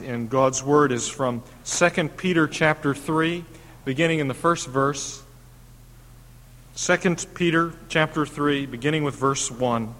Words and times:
in 0.00 0.28
God's 0.28 0.62
Word 0.62 0.92
is 0.92 1.08
from 1.08 1.42
2 1.64 2.08
Peter 2.16 2.46
chapter 2.46 2.94
3, 2.94 3.44
beginning 3.84 4.18
in 4.18 4.28
the 4.28 4.34
first 4.34 4.66
verse. 4.66 5.22
2 6.76 7.16
Peter 7.34 7.72
chapter 7.88 8.24
3, 8.24 8.66
beginning 8.66 9.04
with 9.04 9.14
verse 9.14 9.50
1. 9.50 9.94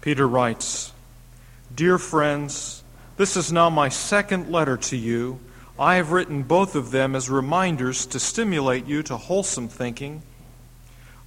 Peter 0.00 0.26
writes, 0.26 0.92
Dear 1.74 1.98
friends, 1.98 2.82
this 3.16 3.36
is 3.36 3.52
now 3.52 3.68
my 3.68 3.90
second 3.90 4.50
letter 4.50 4.76
to 4.78 4.96
you. 4.96 5.38
I 5.78 5.96
have 5.96 6.12
written 6.12 6.42
both 6.42 6.74
of 6.74 6.90
them 6.90 7.14
as 7.14 7.28
reminders 7.28 8.06
to 8.06 8.18
stimulate 8.18 8.86
you 8.86 9.02
to 9.04 9.16
wholesome 9.16 9.68
thinking. 9.68 10.22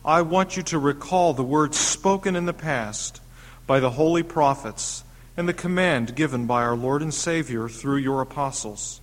I 0.06 0.22
want 0.22 0.58
you 0.58 0.64
to 0.64 0.80
recall 0.80 1.34
the 1.34 1.44
words 1.44 1.78
spoken 1.78 2.36
in 2.36 2.46
the 2.46 2.54
past 2.54 3.22
by 3.66 3.80
the 3.80 3.92
holy 3.92 4.24
prophets 4.24 5.06
and 5.38 5.48
the 5.48 5.54
command 5.54 6.16
given 6.16 6.46
by 6.46 6.64
our 6.64 6.76
Lord 6.76 7.02
and 7.02 7.14
Savior 7.14 7.70
through 7.70 7.98
your 7.98 8.20
apostles. 8.20 9.00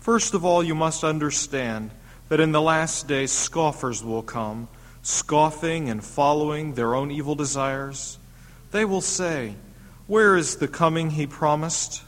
First 0.00 0.34
of 0.34 0.44
all, 0.44 0.60
you 0.62 0.74
must 0.74 1.04
understand 1.04 1.92
that 2.30 2.40
in 2.40 2.50
the 2.50 2.60
last 2.60 3.06
days 3.06 3.30
scoffers 3.30 4.02
will 4.02 4.22
come, 4.22 4.66
scoffing 5.02 5.88
and 5.88 6.04
following 6.04 6.74
their 6.74 6.96
own 6.96 7.12
evil 7.12 7.36
desires. 7.36 8.18
They 8.72 8.84
will 8.84 9.00
say, 9.00 9.54
Where 10.08 10.36
is 10.36 10.56
the 10.56 10.68
coming 10.68 11.10
he 11.10 11.28
promised? 11.28 12.02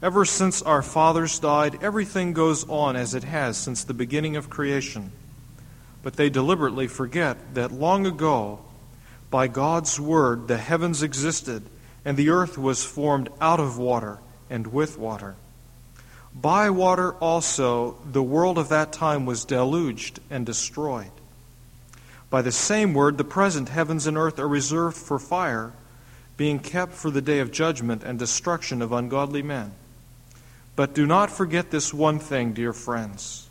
Ever 0.00 0.24
since 0.24 0.62
our 0.62 0.82
fathers 0.82 1.40
died, 1.40 1.82
everything 1.82 2.34
goes 2.34 2.68
on 2.68 2.94
as 2.94 3.14
it 3.14 3.24
has 3.24 3.56
since 3.56 3.82
the 3.82 3.94
beginning 3.94 4.36
of 4.36 4.48
creation. 4.48 5.10
But 6.02 6.14
they 6.14 6.30
deliberately 6.30 6.88
forget 6.88 7.54
that 7.54 7.72
long 7.72 8.06
ago, 8.06 8.60
by 9.30 9.48
God's 9.48 9.98
word, 9.98 10.48
the 10.48 10.58
heavens 10.58 11.02
existed, 11.02 11.62
and 12.04 12.16
the 12.16 12.30
earth 12.30 12.58
was 12.58 12.84
formed 12.84 13.28
out 13.40 13.60
of 13.60 13.78
water 13.78 14.18
and 14.50 14.66
with 14.66 14.98
water. 14.98 15.36
By 16.34 16.70
water 16.70 17.12
also, 17.14 17.98
the 18.10 18.22
world 18.22 18.58
of 18.58 18.70
that 18.70 18.92
time 18.92 19.26
was 19.26 19.44
deluged 19.44 20.20
and 20.30 20.44
destroyed. 20.44 21.10
By 22.30 22.42
the 22.42 22.52
same 22.52 22.94
word, 22.94 23.18
the 23.18 23.24
present 23.24 23.68
heavens 23.68 24.06
and 24.06 24.16
earth 24.16 24.38
are 24.38 24.48
reserved 24.48 24.96
for 24.96 25.18
fire 25.18 25.72
being 26.36 26.58
kept 26.58 26.92
for 26.92 27.10
the 27.10 27.20
day 27.20 27.40
of 27.40 27.52
judgment 27.52 28.02
and 28.02 28.18
destruction 28.18 28.80
of 28.80 28.92
ungodly 28.92 29.42
men. 29.42 29.72
But 30.74 30.94
do 30.94 31.06
not 31.06 31.30
forget 31.30 31.70
this 31.70 31.92
one 31.92 32.18
thing, 32.18 32.54
dear 32.54 32.72
friends. 32.72 33.50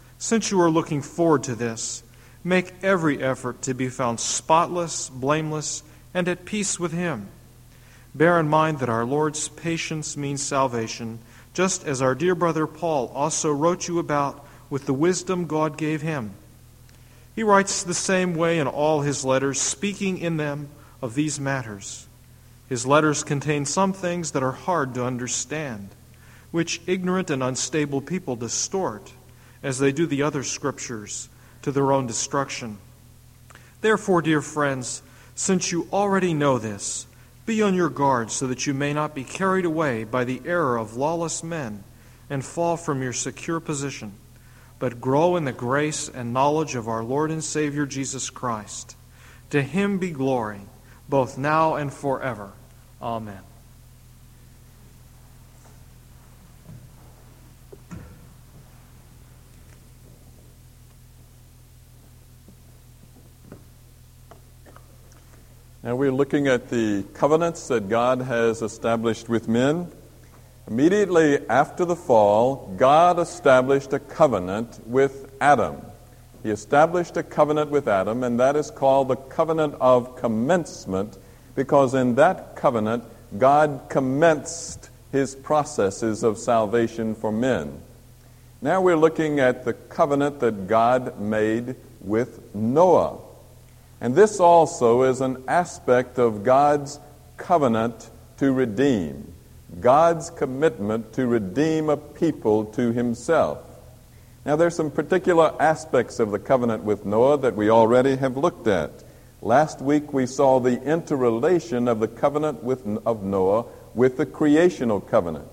since 0.21 0.51
you 0.51 0.61
are 0.61 0.69
looking 0.69 1.01
forward 1.01 1.41
to 1.41 1.55
this, 1.55 2.03
make 2.43 2.71
every 2.83 3.23
effort 3.23 3.59
to 3.63 3.73
be 3.73 3.89
found 3.89 4.19
spotless, 4.19 5.09
blameless, 5.09 5.81
and 6.13 6.27
at 6.27 6.45
peace 6.45 6.79
with 6.79 6.91
him. 6.91 7.27
Bear 8.13 8.39
in 8.39 8.47
mind 8.47 8.77
that 8.79 8.89
our 8.89 9.03
Lord's 9.03 9.49
patience 9.49 10.15
means 10.15 10.43
salvation, 10.43 11.17
just 11.55 11.83
as 11.87 12.03
our 12.03 12.13
dear 12.13 12.35
brother 12.35 12.67
Paul 12.67 13.07
also 13.15 13.51
wrote 13.51 13.87
you 13.87 13.97
about 13.97 14.45
with 14.69 14.85
the 14.85 14.93
wisdom 14.93 15.47
God 15.47 15.75
gave 15.75 16.03
him. 16.03 16.35
He 17.35 17.41
writes 17.41 17.81
the 17.81 17.95
same 17.95 18.35
way 18.35 18.59
in 18.59 18.67
all 18.67 19.01
his 19.01 19.25
letters, 19.25 19.59
speaking 19.59 20.19
in 20.19 20.37
them 20.37 20.69
of 21.01 21.15
these 21.15 21.39
matters. 21.39 22.05
His 22.69 22.85
letters 22.85 23.23
contain 23.23 23.65
some 23.65 23.91
things 23.91 24.33
that 24.33 24.43
are 24.43 24.51
hard 24.51 24.93
to 24.93 25.03
understand, 25.03 25.89
which 26.51 26.79
ignorant 26.85 27.31
and 27.31 27.41
unstable 27.41 28.01
people 28.01 28.35
distort, 28.35 29.13
as 29.63 29.79
they 29.79 29.91
do 29.91 30.05
the 30.05 30.23
other 30.23 30.43
scriptures, 30.43 31.29
to 31.61 31.71
their 31.71 31.91
own 31.91 32.07
destruction. 32.07 32.77
Therefore, 33.81 34.21
dear 34.21 34.41
friends, 34.41 35.01
since 35.35 35.71
you 35.71 35.87
already 35.91 36.33
know 36.33 36.57
this, 36.57 37.05
be 37.45 37.61
on 37.61 37.73
your 37.73 37.89
guard 37.89 38.31
so 38.31 38.47
that 38.47 38.65
you 38.65 38.73
may 38.73 38.93
not 38.93 39.15
be 39.15 39.23
carried 39.23 39.65
away 39.65 40.03
by 40.03 40.23
the 40.23 40.41
error 40.45 40.77
of 40.77 40.95
lawless 40.95 41.43
men 41.43 41.83
and 42.29 42.45
fall 42.45 42.77
from 42.77 43.01
your 43.01 43.13
secure 43.13 43.59
position 43.59 44.13
but 44.81 44.99
grow 44.99 45.35
in 45.35 45.45
the 45.45 45.51
grace 45.51 46.09
and 46.09 46.33
knowledge 46.33 46.73
of 46.73 46.87
our 46.87 47.03
Lord 47.03 47.29
and 47.29 47.43
Savior 47.43 47.85
Jesus 47.85 48.31
Christ. 48.31 48.95
To 49.51 49.61
him 49.61 49.99
be 49.99 50.09
glory, 50.09 50.61
both 51.07 51.37
now 51.37 51.75
and 51.75 51.93
forever. 51.93 52.51
Amen. 52.99 53.50
Now 65.83 65.95
we're 65.95 66.11
looking 66.11 66.47
at 66.47 66.69
the 66.69 67.01
covenants 67.15 67.67
that 67.69 67.89
God 67.89 68.21
has 68.21 68.61
established 68.61 69.27
with 69.27 69.47
men. 69.47 69.91
Immediately 70.67 71.49
after 71.49 71.85
the 71.85 71.95
fall, 71.95 72.71
God 72.77 73.17
established 73.17 73.91
a 73.91 73.97
covenant 73.97 74.79
with 74.85 75.33
Adam. 75.41 75.81
He 76.43 76.51
established 76.51 77.17
a 77.17 77.23
covenant 77.23 77.71
with 77.71 77.87
Adam, 77.87 78.23
and 78.23 78.39
that 78.39 78.55
is 78.55 78.69
called 78.69 79.07
the 79.07 79.15
covenant 79.15 79.73
of 79.81 80.17
commencement, 80.17 81.17
because 81.55 81.95
in 81.95 82.13
that 82.13 82.55
covenant, 82.55 83.03
God 83.39 83.81
commenced 83.89 84.91
his 85.11 85.33
processes 85.33 86.21
of 86.21 86.37
salvation 86.37 87.15
for 87.15 87.31
men. 87.31 87.81
Now 88.61 88.81
we're 88.81 88.97
looking 88.97 89.39
at 89.39 89.65
the 89.65 89.73
covenant 89.73 90.41
that 90.41 90.67
God 90.67 91.19
made 91.19 91.75
with 92.01 92.53
Noah. 92.53 93.17
And 94.01 94.15
this 94.15 94.39
also 94.39 95.03
is 95.03 95.21
an 95.21 95.43
aspect 95.47 96.17
of 96.17 96.43
God's 96.43 96.99
covenant 97.37 98.09
to 98.37 98.51
redeem. 98.51 99.31
God's 99.79 100.31
commitment 100.31 101.13
to 101.13 101.27
redeem 101.27 101.89
a 101.89 101.95
people 101.95 102.65
to 102.65 102.91
himself. 102.91 103.59
Now, 104.43 104.55
there's 104.55 104.75
some 104.75 104.89
particular 104.89 105.53
aspects 105.59 106.19
of 106.19 106.31
the 106.31 106.39
covenant 106.39 106.83
with 106.83 107.05
Noah 107.05 107.37
that 107.37 107.55
we 107.55 107.69
already 107.69 108.15
have 108.15 108.37
looked 108.37 108.67
at. 108.67 109.03
Last 109.43 109.81
week 109.81 110.11
we 110.11 110.25
saw 110.25 110.59
the 110.59 110.81
interrelation 110.81 111.87
of 111.87 111.99
the 111.99 112.07
covenant 112.07 112.63
with, 112.63 112.83
of 113.05 113.23
Noah 113.23 113.65
with 113.93 114.17
the 114.17 114.25
creational 114.25 114.99
covenant. 114.99 115.47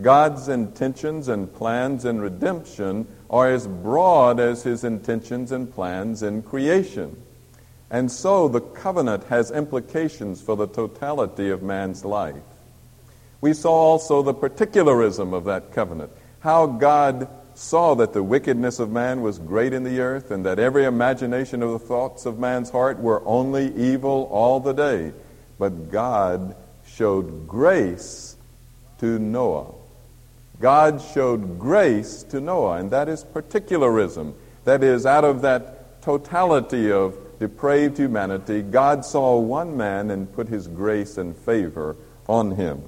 God's 0.00 0.48
intentions 0.48 1.28
and 1.28 1.52
plans 1.52 2.04
in 2.04 2.20
redemption 2.20 3.06
are 3.30 3.48
as 3.48 3.66
broad 3.66 4.40
as 4.40 4.64
his 4.64 4.82
intentions 4.82 5.52
and 5.52 5.72
plans 5.72 6.22
in 6.22 6.42
creation. 6.42 7.20
And 7.90 8.12
so 8.12 8.48
the 8.48 8.60
covenant 8.60 9.24
has 9.24 9.50
implications 9.50 10.40
for 10.42 10.56
the 10.56 10.66
totality 10.66 11.48
of 11.50 11.62
man's 11.62 12.04
life. 12.04 12.36
We 13.40 13.54
saw 13.54 13.72
also 13.72 14.22
the 14.22 14.34
particularism 14.34 15.32
of 15.32 15.44
that 15.44 15.72
covenant, 15.72 16.10
how 16.40 16.66
God 16.66 17.28
saw 17.54 17.94
that 17.94 18.12
the 18.12 18.22
wickedness 18.22 18.78
of 18.78 18.90
man 18.90 19.22
was 19.22 19.38
great 19.38 19.72
in 19.72 19.84
the 19.84 20.00
earth 20.00 20.30
and 20.30 20.44
that 20.46 20.58
every 20.58 20.84
imagination 20.84 21.62
of 21.62 21.70
the 21.70 21.78
thoughts 21.78 22.26
of 22.26 22.38
man's 22.38 22.70
heart 22.70 22.98
were 23.00 23.22
only 23.24 23.74
evil 23.74 24.28
all 24.30 24.60
the 24.60 24.72
day. 24.72 25.12
But 25.58 25.90
God 25.90 26.54
showed 26.86 27.48
grace 27.48 28.36
to 28.98 29.18
Noah. 29.18 29.72
God 30.60 31.00
showed 31.00 31.58
grace 31.58 32.22
to 32.24 32.40
Noah, 32.40 32.78
and 32.78 32.90
that 32.90 33.08
is 33.08 33.24
particularism. 33.24 34.34
That 34.64 34.82
is, 34.82 35.06
out 35.06 35.24
of 35.24 35.42
that 35.42 36.02
totality 36.02 36.90
of 36.90 37.16
depraved 37.38 37.98
humanity, 37.98 38.62
God 38.62 39.04
saw 39.04 39.38
one 39.38 39.76
man 39.76 40.10
and 40.10 40.32
put 40.32 40.48
his 40.48 40.66
grace 40.66 41.18
and 41.18 41.36
favor 41.36 41.96
on 42.28 42.52
him. 42.52 42.82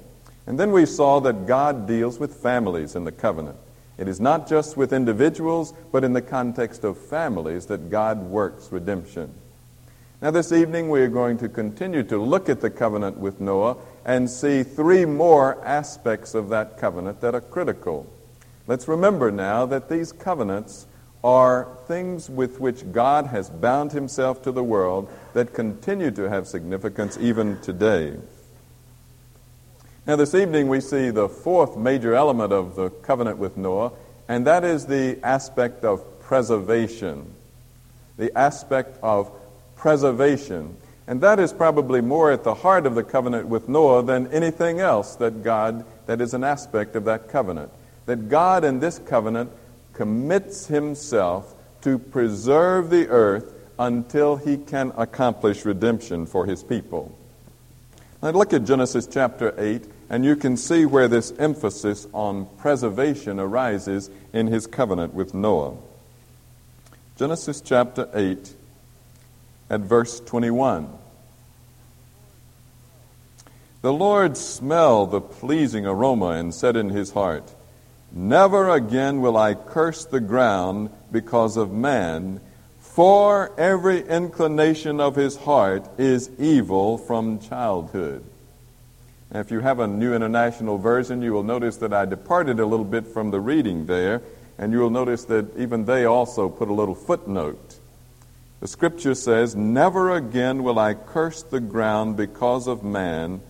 And 0.47 0.59
then 0.59 0.73
we 0.73 0.87
saw 0.87 1.21
that 1.21 1.47
God 1.47 1.87
deals 1.87 2.19
with 2.19 2.35
families 2.35 2.97
in 2.97 3.05
the 3.05 3.13
covenant. 3.13 3.57
It 3.99 4.09
is 4.09 4.21
not 4.21 4.49
just 4.49 4.77
with 4.77 4.93
individuals, 4.93 5.75
but 5.93 6.05
in 6.05 6.15
the 6.15 6.23
context 6.23 6.85
of 6.85 6.97
families 6.97 7.67
that 7.67 7.91
God 7.91 8.23
works 8.23 8.73
redemption. 8.73 9.33
Now, 10.23 10.31
this 10.31 10.53
evening 10.53 10.91
we 10.91 11.01
are 11.01 11.09
going 11.09 11.39
to 11.39 11.49
continue 11.49 12.03
to 12.05 12.19
look 12.19 12.49
at 12.49 12.61
the 12.61 12.71
covenant 12.71 13.19
with 13.19 13.41
Noah 13.41 13.77
and 14.05 14.29
see 14.29 14.63
three 14.63 15.05
more 15.05 15.63
aspects 15.65 16.35
of 16.35 16.49
that 16.49 16.79
covenant 16.79 17.21
that 17.21 17.35
are 17.35 17.41
critical. 17.41 18.07
Let's 18.67 18.89
remember 18.89 19.31
now 19.31 19.67
that 19.67 19.89
these 19.89 20.13
covenants 20.13 20.87
are 21.23 21.69
things 21.87 22.31
with 22.31 22.61
which 22.61 22.93
God 22.93 23.27
has 23.27 23.51
bound 23.51 23.93
himself 23.93 24.43
to 24.43 24.53
the 24.53 24.65
world 24.65 25.09
that 25.35 25.53
continue 25.53 26.11
to 26.13 26.29
have 26.31 26.47
significance 26.47 27.19
even 27.21 27.61
today. 27.61 28.17
Now, 30.07 30.17
this 30.17 30.35
evening 30.35 30.69
we 30.69 30.81
see 30.81 31.11
the 31.11 31.29
fourth 31.29 31.77
major 31.77 32.15
element 32.15 32.53
of 32.53 32.75
the 32.75 32.89
covenant 32.89 33.39
with 33.39 33.57
Noah, 33.57 33.93
and 34.29 34.47
that 34.47 34.65
is 34.65 34.87
the 34.87 35.19
aspect 35.23 35.85
of 35.85 36.21
preservation. 36.21 37.35
The 38.17 38.37
aspect 38.37 38.99
of 39.03 39.31
preservation. 39.77 40.77
And 41.07 41.21
that 41.21 41.39
is 41.39 41.53
probably 41.53 42.01
more 42.01 42.31
at 42.31 42.45
the 42.45 42.55
heart 42.55 42.87
of 42.87 42.95
the 42.95 43.03
covenant 43.03 43.49
with 43.49 43.69
Noah 43.69 44.03
than 44.03 44.29
anything 44.29 44.81
else 44.81 45.17
that 45.17 45.43
God, 45.43 45.85
that 46.07 46.21
is 46.21 46.35
an 46.35 46.45
aspect 46.45 46.97
of 46.97 47.05
that 47.05 47.29
covenant. 47.29 47.71
That 48.07 48.29
God 48.29 48.65
in 48.65 48.81
this 48.81 48.99
covenant 48.99 49.51
commits 50.01 50.67
himself 50.69 51.55
to 51.83 51.99
preserve 51.99 52.89
the 52.89 53.07
earth 53.09 53.53
until 53.79 54.37
he 54.37 54.57
can 54.57 54.91
accomplish 54.97 55.67
redemption 55.67 56.25
for 56.25 56.47
his 56.47 56.63
people. 56.63 57.15
Now 58.23 58.31
look 58.31 58.55
at 58.55 58.65
Genesis 58.65 59.07
chapter 59.07 59.53
8, 59.59 59.85
and 60.09 60.25
you 60.25 60.37
can 60.37 60.57
see 60.57 60.87
where 60.87 61.07
this 61.07 61.35
emphasis 61.39 62.07
on 62.15 62.47
preservation 62.57 63.39
arises 63.39 64.09
in 64.33 64.47
his 64.47 64.67
covenant 64.67 65.13
with 65.13 65.35
Noah. 65.35 65.77
Genesis 67.19 67.61
chapter 67.61 68.09
8 68.15 68.55
at 69.69 69.81
verse 69.81 70.19
21. 70.21 70.89
The 73.83 73.93
Lord 73.93 74.39
smelled 74.39 75.11
the 75.11 75.21
pleasing 75.21 75.85
aroma 75.85 76.29
and 76.29 76.55
said 76.55 76.75
in 76.75 76.89
his 76.89 77.11
heart, 77.11 77.55
Never 78.13 78.71
again 78.71 79.21
will 79.21 79.37
I 79.37 79.55
curse 79.55 80.05
the 80.05 80.21
ground 80.21 80.91
because 81.13 81.57
of 81.57 81.73
man, 81.73 82.41
for 82.79 83.53
every 83.59 84.07
inclination 84.07 85.01
of 85.01 85.15
his 85.15 85.37
heart 85.37 85.89
is 85.99 86.31
evil 86.39 86.99
from 86.99 87.39
childhood. 87.39 88.25
And 89.31 89.41
if 89.41 89.53
you 89.53 89.61
have 89.61 89.79
a 89.79 89.87
New 89.87 90.13
International 90.13 90.77
Version, 90.77 91.23
you 91.23 91.33
will 91.33 91.45
notice 91.45 91.77
that 91.79 91.93
I 91.93 92.05
departed 92.05 92.59
a 92.59 92.67
little 92.67 92.85
bit 92.85 93.07
from 93.07 93.31
the 93.31 93.39
reading 93.39 93.87
there, 93.87 94.23
and 94.59 94.73
you 94.73 94.81
will 94.81 94.91
notice 94.91 95.25
that 95.27 95.57
even 95.57 95.85
they 95.85 96.05
also 96.05 96.49
put 96.49 96.69
a 96.69 96.73
little 96.75 96.97
footnote. 96.97 97.79
The 98.59 98.67
scripture 98.67 99.15
says, 99.15 99.55
Never 99.55 100.11
again 100.11 100.65
will 100.65 100.81
I 100.81 100.95
curse 100.95 101.45
the 101.45 101.61
ground 101.61 102.17
because 102.17 102.67
of 102.67 102.83
man, 102.83 103.41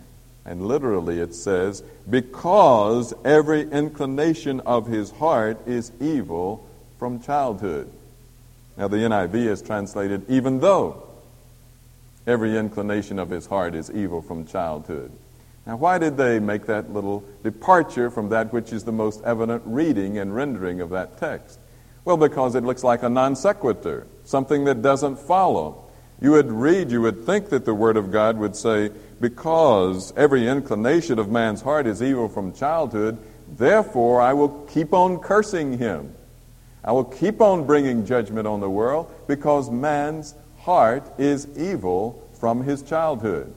and 0.44 0.66
literally 0.66 1.20
it 1.20 1.34
says, 1.34 1.82
because 2.08 3.12
every 3.24 3.70
inclination 3.70 4.60
of 4.60 4.86
his 4.86 5.10
heart 5.10 5.66
is 5.66 5.92
evil 6.00 6.66
from 6.98 7.20
childhood. 7.20 7.90
Now, 8.76 8.88
the 8.88 8.96
NIV 8.98 9.34
is 9.34 9.62
translated, 9.62 10.24
even 10.28 10.60
though 10.60 11.02
every 12.26 12.56
inclination 12.56 13.18
of 13.18 13.30
his 13.30 13.46
heart 13.46 13.74
is 13.74 13.90
evil 13.90 14.22
from 14.22 14.46
childhood. 14.46 15.12
Now, 15.66 15.76
why 15.76 15.98
did 15.98 16.16
they 16.16 16.38
make 16.40 16.66
that 16.66 16.92
little 16.92 17.22
departure 17.42 18.10
from 18.10 18.30
that 18.30 18.52
which 18.52 18.72
is 18.72 18.84
the 18.84 18.92
most 18.92 19.22
evident 19.24 19.62
reading 19.66 20.18
and 20.18 20.34
rendering 20.34 20.80
of 20.80 20.90
that 20.90 21.18
text? 21.18 21.58
Well, 22.04 22.16
because 22.16 22.54
it 22.54 22.64
looks 22.64 22.82
like 22.82 23.02
a 23.02 23.08
non 23.08 23.36
sequitur, 23.36 24.06
something 24.24 24.64
that 24.64 24.82
doesn't 24.82 25.18
follow. 25.18 25.84
You 26.20 26.32
would 26.32 26.50
read, 26.50 26.90
you 26.90 27.02
would 27.02 27.24
think 27.24 27.50
that 27.50 27.64
the 27.64 27.74
Word 27.74 27.96
of 27.96 28.10
God 28.10 28.38
would 28.38 28.56
say, 28.56 28.90
because 29.20 30.12
every 30.16 30.48
inclination 30.48 31.18
of 31.18 31.30
man's 31.30 31.60
heart 31.60 31.86
is 31.86 32.02
evil 32.02 32.28
from 32.28 32.52
childhood, 32.52 33.18
therefore 33.48 34.20
I 34.20 34.32
will 34.32 34.48
keep 34.72 34.92
on 34.92 35.18
cursing 35.18 35.78
him. 35.78 36.14
I 36.82 36.92
will 36.92 37.04
keep 37.04 37.40
on 37.40 37.66
bringing 37.66 38.06
judgment 38.06 38.46
on 38.46 38.60
the 38.60 38.70
world 38.70 39.12
because 39.26 39.70
man's 39.70 40.34
heart 40.60 41.04
is 41.18 41.46
evil 41.56 42.26
from 42.32 42.62
his 42.62 42.82
childhood. 42.82 43.54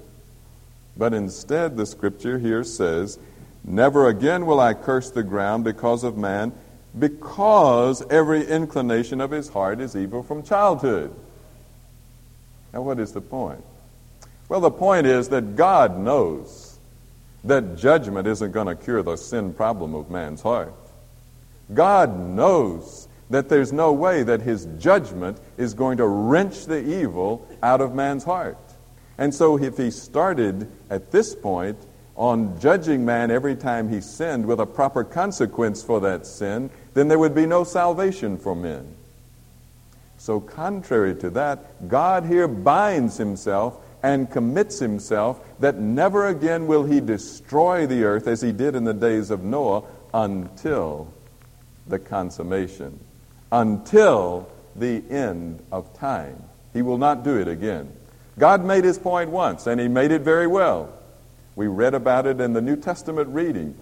But 0.98 1.14
instead, 1.14 1.78
the 1.78 1.86
scripture 1.86 2.38
here 2.38 2.64
says, 2.64 3.18
Never 3.64 4.10
again 4.10 4.46
will 4.46 4.60
I 4.60 4.74
curse 4.74 5.10
the 5.10 5.24
ground 5.24 5.64
because 5.64 6.04
of 6.04 6.18
man, 6.18 6.52
because 7.00 8.06
every 8.10 8.46
inclination 8.46 9.22
of 9.22 9.32
his 9.32 9.50
heart 9.50 9.80
is 9.80 9.96
evil 9.96 10.22
from 10.22 10.44
childhood. 10.44 11.16
Now, 12.74 12.82
what 12.82 13.00
is 13.00 13.14
the 13.14 13.22
point? 13.22 13.64
Well, 14.50 14.60
the 14.60 14.72
point 14.72 15.08
is 15.08 15.30
that 15.30 15.56
God 15.56 15.98
knows 15.98 16.78
that 17.44 17.76
judgment 17.76 18.28
isn't 18.28 18.52
going 18.52 18.68
to 18.68 18.76
cure 18.76 19.04
the 19.04 19.16
sin 19.16 19.54
problem 19.54 19.96
of 19.96 20.10
man's 20.10 20.42
heart. 20.42 20.74
God 21.74 22.18
knows 22.20 23.08
that 23.30 23.50
there's 23.50 23.74
no 23.74 23.92
way 23.92 24.24
that 24.24 24.42
his 24.42 24.66
judgment 24.78 25.40
is 25.58 25.74
going 25.74 25.98
to 25.98 26.08
wrench 26.08 26.66
the 26.66 27.02
evil 27.02 27.48
out 27.62 27.82
of 27.82 27.96
man's 27.96 28.24
heart. 28.24 28.58
And 29.18 29.34
so, 29.34 29.58
if 29.58 29.78
he 29.78 29.92
started 29.92 30.70
at 30.90 31.12
this 31.12 31.36
point 31.36 31.78
on 32.16 32.60
judging 32.60 33.06
man 33.06 33.32
every 33.32 33.56
time 33.56 33.90
he 33.90 34.02
sinned 34.02 34.46
with 34.46 34.60
a 34.60 34.66
proper 34.66 35.04
consequence 35.04 35.84
for 35.84 36.00
that 36.02 36.26
sin, 36.26 36.70
then 36.94 37.08
there 37.08 37.20
would 37.20 37.36
be 37.36 37.46
no 37.46 37.64
salvation 37.64 38.38
for 38.38 38.56
men. 38.56 38.96
So, 40.18 40.40
contrary 40.40 41.16
to 41.16 41.30
that, 41.32 41.88
God 41.88 42.26
here 42.26 42.48
binds 42.48 43.18
himself 43.18 43.76
and 44.04 44.30
commits 44.30 44.80
himself 44.80 45.40
that 45.60 45.80
never 45.80 46.28
again 46.28 46.68
will 46.68 46.84
he 46.84 47.00
destroy 47.00 47.88
the 47.88 48.04
earth 48.04 48.28
as 48.28 48.42
he 48.42 48.52
did 48.52 48.76
in 48.76 48.84
the 48.84 48.94
days 48.94 49.32
of 49.32 49.44
Noah 49.44 49.84
until 50.14 51.12
the 51.88 51.98
consummation, 51.98 53.00
until 53.52 54.50
the 54.76 55.02
end 55.10 55.64
of 55.72 55.98
time. 55.98 56.44
He 56.74 56.82
will 56.82 56.98
not 56.98 57.24
do 57.24 57.40
it 57.40 57.48
again. 57.48 57.92
God 58.38 58.66
made 58.66 58.84
his 58.84 58.98
point 58.98 59.30
once, 59.30 59.68
and 59.68 59.80
he 59.80 59.88
made 59.88 60.12
it 60.12 60.22
very 60.22 60.48
well. 60.48 60.92
We 61.56 61.68
read 61.68 61.94
about 61.94 62.26
it 62.26 62.42
in 62.42 62.54
the 62.54 62.62
New 62.62 62.76
Testament 62.76 63.30
reading. 63.30 63.76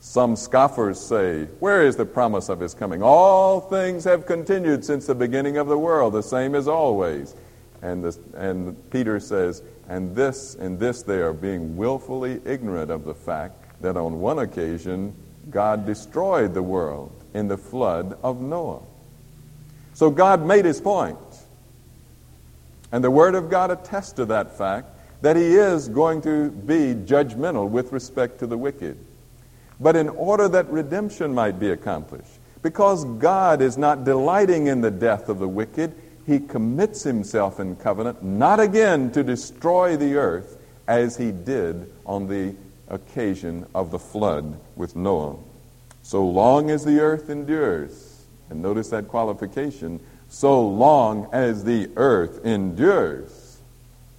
Some 0.00 0.34
scoffers 0.36 0.98
say, 0.98 1.44
Where 1.60 1.84
is 1.84 1.96
the 1.96 2.06
promise 2.06 2.48
of 2.48 2.60
his 2.60 2.72
coming? 2.72 3.02
All 3.02 3.60
things 3.60 4.04
have 4.04 4.26
continued 4.26 4.84
since 4.84 5.06
the 5.06 5.14
beginning 5.14 5.56
of 5.56 5.66
the 5.66 5.78
world, 5.78 6.14
the 6.14 6.22
same 6.22 6.54
as 6.54 6.68
always. 6.68 7.34
And, 7.82 8.04
the, 8.04 8.18
and 8.34 8.90
Peter 8.90 9.20
says, 9.20 9.62
And 9.88 10.14
this, 10.14 10.54
in 10.56 10.78
this 10.78 11.02
they 11.02 11.18
are 11.18 11.32
being 11.32 11.76
willfully 11.76 12.40
ignorant 12.44 12.90
of 12.90 13.04
the 13.04 13.14
fact 13.14 13.82
that 13.82 13.96
on 13.96 14.20
one 14.20 14.40
occasion 14.40 15.14
God 15.50 15.86
destroyed 15.86 16.54
the 16.54 16.62
world 16.62 17.12
in 17.34 17.48
the 17.48 17.56
flood 17.56 18.18
of 18.22 18.40
Noah. 18.40 18.82
So 19.94 20.10
God 20.10 20.44
made 20.44 20.64
his 20.64 20.80
point. 20.80 21.18
And 22.90 23.04
the 23.04 23.10
Word 23.10 23.34
of 23.34 23.50
God 23.50 23.70
attests 23.70 24.12
to 24.12 24.24
that 24.26 24.56
fact 24.56 24.86
that 25.20 25.36
He 25.36 25.56
is 25.56 25.88
going 25.88 26.22
to 26.22 26.50
be 26.50 26.94
judgmental 26.94 27.68
with 27.68 27.92
respect 27.92 28.38
to 28.40 28.46
the 28.46 28.56
wicked. 28.56 28.96
But 29.80 29.96
in 29.96 30.08
order 30.08 30.48
that 30.48 30.70
redemption 30.70 31.34
might 31.34 31.58
be 31.58 31.70
accomplished, 31.70 32.30
because 32.62 33.04
God 33.04 33.60
is 33.60 33.78
not 33.78 34.04
delighting 34.04 34.66
in 34.66 34.80
the 34.80 34.90
death 34.90 35.28
of 35.28 35.38
the 35.38 35.48
wicked, 35.48 35.94
He 36.28 36.40
commits 36.40 37.04
Himself 37.04 37.58
in 37.58 37.76
covenant 37.76 38.22
not 38.22 38.60
again 38.60 39.10
to 39.12 39.24
destroy 39.24 39.96
the 39.96 40.16
earth 40.16 40.58
as 40.86 41.16
He 41.16 41.32
did 41.32 41.90
on 42.04 42.28
the 42.28 42.54
occasion 42.88 43.66
of 43.74 43.90
the 43.90 43.98
flood 43.98 44.60
with 44.76 44.94
Noah. 44.94 45.36
So 46.02 46.22
long 46.26 46.68
as 46.68 46.84
the 46.84 47.00
earth 47.00 47.30
endures, 47.30 48.26
and 48.50 48.60
notice 48.60 48.90
that 48.90 49.08
qualification, 49.08 50.00
so 50.28 50.68
long 50.68 51.30
as 51.32 51.64
the 51.64 51.90
earth 51.96 52.44
endures. 52.44 53.62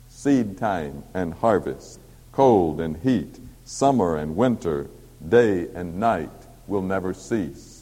Seed 0.08 0.58
time 0.58 1.04
and 1.14 1.36
harvest, 1.36 2.00
cold 2.32 2.82
and 2.82 2.98
heat, 2.98 3.40
summer 3.66 4.18
and 4.18 4.36
winter, 4.36 4.88
day 5.28 5.68
and 5.76 6.00
night 6.00 6.32
will 6.66 6.82
never 6.82 7.14
cease. 7.14 7.79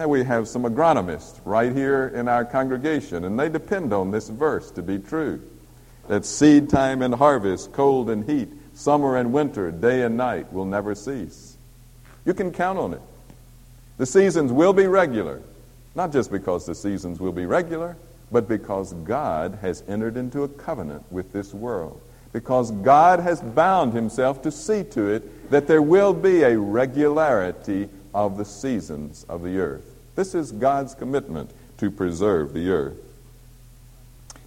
Now 0.00 0.08
we 0.08 0.24
have 0.24 0.48
some 0.48 0.62
agronomists 0.62 1.40
right 1.44 1.76
here 1.76 2.10
in 2.14 2.26
our 2.26 2.42
congregation, 2.42 3.24
and 3.24 3.38
they 3.38 3.50
depend 3.50 3.92
on 3.92 4.10
this 4.10 4.30
verse 4.30 4.70
to 4.70 4.82
be 4.82 4.98
true. 4.98 5.42
That 6.08 6.24
seed 6.24 6.70
time 6.70 7.02
and 7.02 7.14
harvest, 7.14 7.74
cold 7.74 8.08
and 8.08 8.24
heat, 8.24 8.48
summer 8.72 9.18
and 9.18 9.30
winter, 9.30 9.70
day 9.70 10.00
and 10.00 10.16
night 10.16 10.50
will 10.54 10.64
never 10.64 10.94
cease. 10.94 11.58
You 12.24 12.32
can 12.32 12.50
count 12.50 12.78
on 12.78 12.94
it. 12.94 13.02
The 13.98 14.06
seasons 14.06 14.50
will 14.52 14.72
be 14.72 14.86
regular. 14.86 15.42
Not 15.94 16.12
just 16.12 16.32
because 16.32 16.64
the 16.64 16.74
seasons 16.74 17.20
will 17.20 17.32
be 17.32 17.44
regular, 17.44 17.98
but 18.32 18.48
because 18.48 18.94
God 18.94 19.58
has 19.60 19.84
entered 19.86 20.16
into 20.16 20.44
a 20.44 20.48
covenant 20.48 21.04
with 21.12 21.30
this 21.34 21.52
world. 21.52 22.00
Because 22.32 22.70
God 22.70 23.20
has 23.20 23.42
bound 23.42 23.92
himself 23.92 24.40
to 24.44 24.50
see 24.50 24.82
to 24.82 25.08
it 25.08 25.50
that 25.50 25.66
there 25.66 25.82
will 25.82 26.14
be 26.14 26.44
a 26.44 26.58
regularity 26.58 27.90
of 28.14 28.38
the 28.38 28.46
seasons 28.46 29.26
of 29.28 29.42
the 29.42 29.58
earth. 29.58 29.89
This 30.14 30.34
is 30.34 30.52
God's 30.52 30.94
commitment 30.94 31.50
to 31.78 31.90
preserve 31.90 32.52
the 32.52 32.70
earth. 32.70 32.98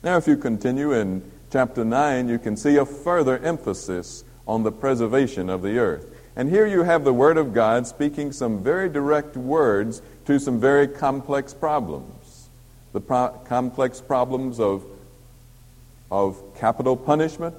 Now, 0.04 0.18
if 0.18 0.28
you 0.28 0.36
continue 0.36 0.92
in 0.92 1.24
chapter 1.52 1.86
9, 1.86 2.28
you 2.28 2.38
can 2.38 2.58
see 2.58 2.76
a 2.78 2.86
further 2.86 3.38
emphasis 3.40 4.24
on 4.48 4.64
the 4.64 4.72
preservation 4.72 5.50
of 5.50 5.62
the 5.62 5.80
earth. 5.80 6.06
And 6.36 6.50
here 6.50 6.66
you 6.66 6.84
have 6.84 7.04
the 7.04 7.14
Word 7.14 7.38
of 7.38 7.54
God 7.54 7.88
speaking 7.88 8.32
some 8.32 8.64
very 8.64 8.90
direct 8.90 9.38
words 9.38 10.02
to 10.26 10.40
some 10.40 10.60
very 10.60 10.88
complex 10.88 11.54
problems. 11.54 12.50
The 12.92 13.02
pro- 13.02 13.30
complex 13.46 14.02
problems 14.02 14.60
of, 14.60 14.84
of 16.12 16.42
capital 16.60 16.98
punishment, 16.98 17.56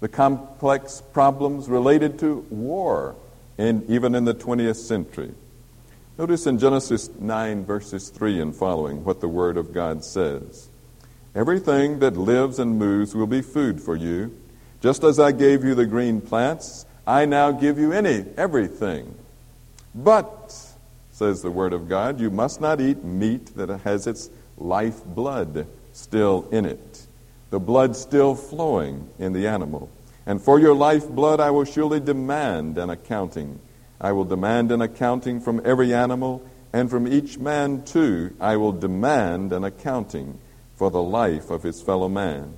the 0.00 0.08
complex 0.08 1.02
problems 1.12 1.68
related 1.68 2.18
to 2.20 2.46
war, 2.50 3.14
and 3.58 3.88
even 3.88 4.14
in 4.14 4.24
the 4.24 4.34
20th 4.34 4.76
century. 4.76 5.32
Notice 6.20 6.46
in 6.46 6.58
Genesis 6.58 7.08
9, 7.18 7.64
verses 7.64 8.10
3 8.10 8.42
and 8.42 8.54
following, 8.54 9.04
what 9.04 9.22
the 9.22 9.26
Word 9.26 9.56
of 9.56 9.72
God 9.72 10.04
says 10.04 10.68
Everything 11.34 12.00
that 12.00 12.14
lives 12.14 12.58
and 12.58 12.78
moves 12.78 13.14
will 13.14 13.26
be 13.26 13.40
food 13.40 13.80
for 13.80 13.96
you. 13.96 14.36
Just 14.82 15.02
as 15.02 15.18
I 15.18 15.32
gave 15.32 15.64
you 15.64 15.74
the 15.74 15.86
green 15.86 16.20
plants, 16.20 16.84
I 17.06 17.24
now 17.24 17.52
give 17.52 17.78
you 17.78 17.94
any, 17.94 18.26
everything. 18.36 19.14
But, 19.94 20.54
says 21.10 21.40
the 21.40 21.50
Word 21.50 21.72
of 21.72 21.88
God, 21.88 22.20
you 22.20 22.30
must 22.30 22.60
not 22.60 22.82
eat 22.82 23.02
meat 23.02 23.56
that 23.56 23.70
has 23.80 24.06
its 24.06 24.28
life 24.58 25.02
blood 25.02 25.66
still 25.94 26.46
in 26.52 26.66
it, 26.66 27.06
the 27.48 27.58
blood 27.58 27.96
still 27.96 28.34
flowing 28.34 29.08
in 29.18 29.32
the 29.32 29.46
animal. 29.46 29.88
And 30.26 30.42
for 30.42 30.60
your 30.60 30.74
life 30.74 31.08
blood 31.08 31.40
I 31.40 31.50
will 31.50 31.64
surely 31.64 31.98
demand 31.98 32.76
an 32.76 32.90
accounting. 32.90 33.58
I 34.00 34.12
will 34.12 34.24
demand 34.24 34.72
an 34.72 34.80
accounting 34.80 35.40
from 35.40 35.60
every 35.64 35.92
animal, 35.92 36.42
and 36.72 36.88
from 36.88 37.06
each 37.06 37.38
man 37.38 37.82
too 37.84 38.34
I 38.40 38.56
will 38.56 38.72
demand 38.72 39.52
an 39.52 39.64
accounting 39.64 40.38
for 40.76 40.90
the 40.90 41.02
life 41.02 41.50
of 41.50 41.62
his 41.62 41.82
fellow 41.82 42.08
man. 42.08 42.54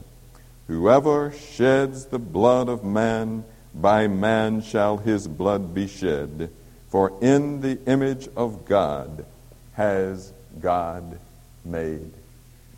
Whoever 0.69 1.33
sheds 1.33 2.07
the 2.07 2.19
blood 2.19 2.69
of 2.69 2.85
man, 2.85 3.45
by 3.75 4.07
man 4.07 4.63
shall 4.63 4.99
his 4.99 5.27
blood 5.27 5.75
be 5.75 5.89
shed. 5.89 6.51
For 6.89 7.13
in 7.21 7.63
the 7.63 7.79
image 7.87 8.29
of 8.37 8.65
God 8.67 9.25
has 9.73 10.33
God 10.61 11.19
made 11.65 12.13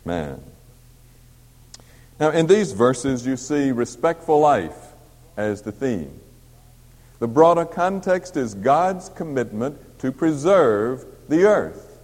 man. 0.03 0.41
Now, 2.19 2.29
in 2.29 2.47
these 2.47 2.71
verses, 2.71 3.25
you 3.25 3.35
see 3.35 3.71
respectful 3.71 4.39
life 4.39 4.93
as 5.35 5.61
the 5.63 5.71
theme. 5.71 6.21
The 7.19 7.27
broader 7.27 7.65
context 7.65 8.37
is 8.37 8.53
God's 8.53 9.09
commitment 9.09 9.99
to 9.99 10.11
preserve 10.11 11.05
the 11.29 11.45
earth. 11.45 11.99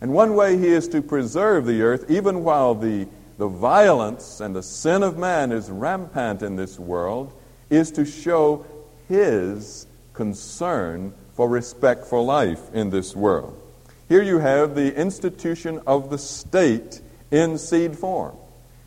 And 0.00 0.12
one 0.12 0.34
way 0.34 0.58
He 0.58 0.68
is 0.68 0.88
to 0.88 1.02
preserve 1.02 1.66
the 1.66 1.82
earth, 1.82 2.10
even 2.10 2.42
while 2.42 2.74
the 2.74 3.06
the 3.42 3.48
violence 3.48 4.40
and 4.40 4.54
the 4.54 4.62
sin 4.62 5.02
of 5.02 5.18
man 5.18 5.50
is 5.52 5.68
rampant 5.68 6.42
in 6.42 6.54
this 6.54 6.78
world, 6.78 7.32
is 7.70 7.90
to 7.90 8.04
show 8.04 8.64
his 9.08 9.86
concern 10.12 11.12
for 11.34 11.48
respect 11.48 12.04
for 12.06 12.22
life 12.22 12.72
in 12.72 12.90
this 12.90 13.16
world. 13.16 13.60
Here 14.08 14.22
you 14.22 14.38
have 14.38 14.76
the 14.76 14.94
institution 14.94 15.80
of 15.86 16.10
the 16.10 16.18
state 16.18 17.00
in 17.32 17.58
seed 17.58 17.98
form. 17.98 18.36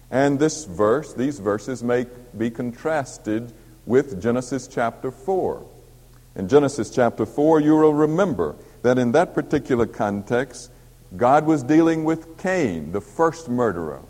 And 0.09 0.39
this 0.39 0.63
verse, 0.65 1.13
these 1.13 1.39
verses 1.39 1.83
may 1.83 2.05
be 2.37 2.51
contrasted 2.51 3.51
with 3.85 4.21
Genesis 4.21 4.67
chapter 4.67 5.11
4. 5.11 5.65
In 6.35 6.49
Genesis 6.49 6.89
chapter 6.89 7.25
4, 7.25 7.61
you 7.61 7.75
will 7.75 7.93
remember 7.93 8.55
that 8.81 8.97
in 8.97 9.11
that 9.13 9.33
particular 9.33 9.85
context, 9.85 10.69
God 11.15 11.45
was 11.45 11.63
dealing 11.63 12.03
with 12.03 12.37
Cain, 12.37 12.91
the 12.91 13.01
first 13.01 13.47
murderer. 13.47 14.01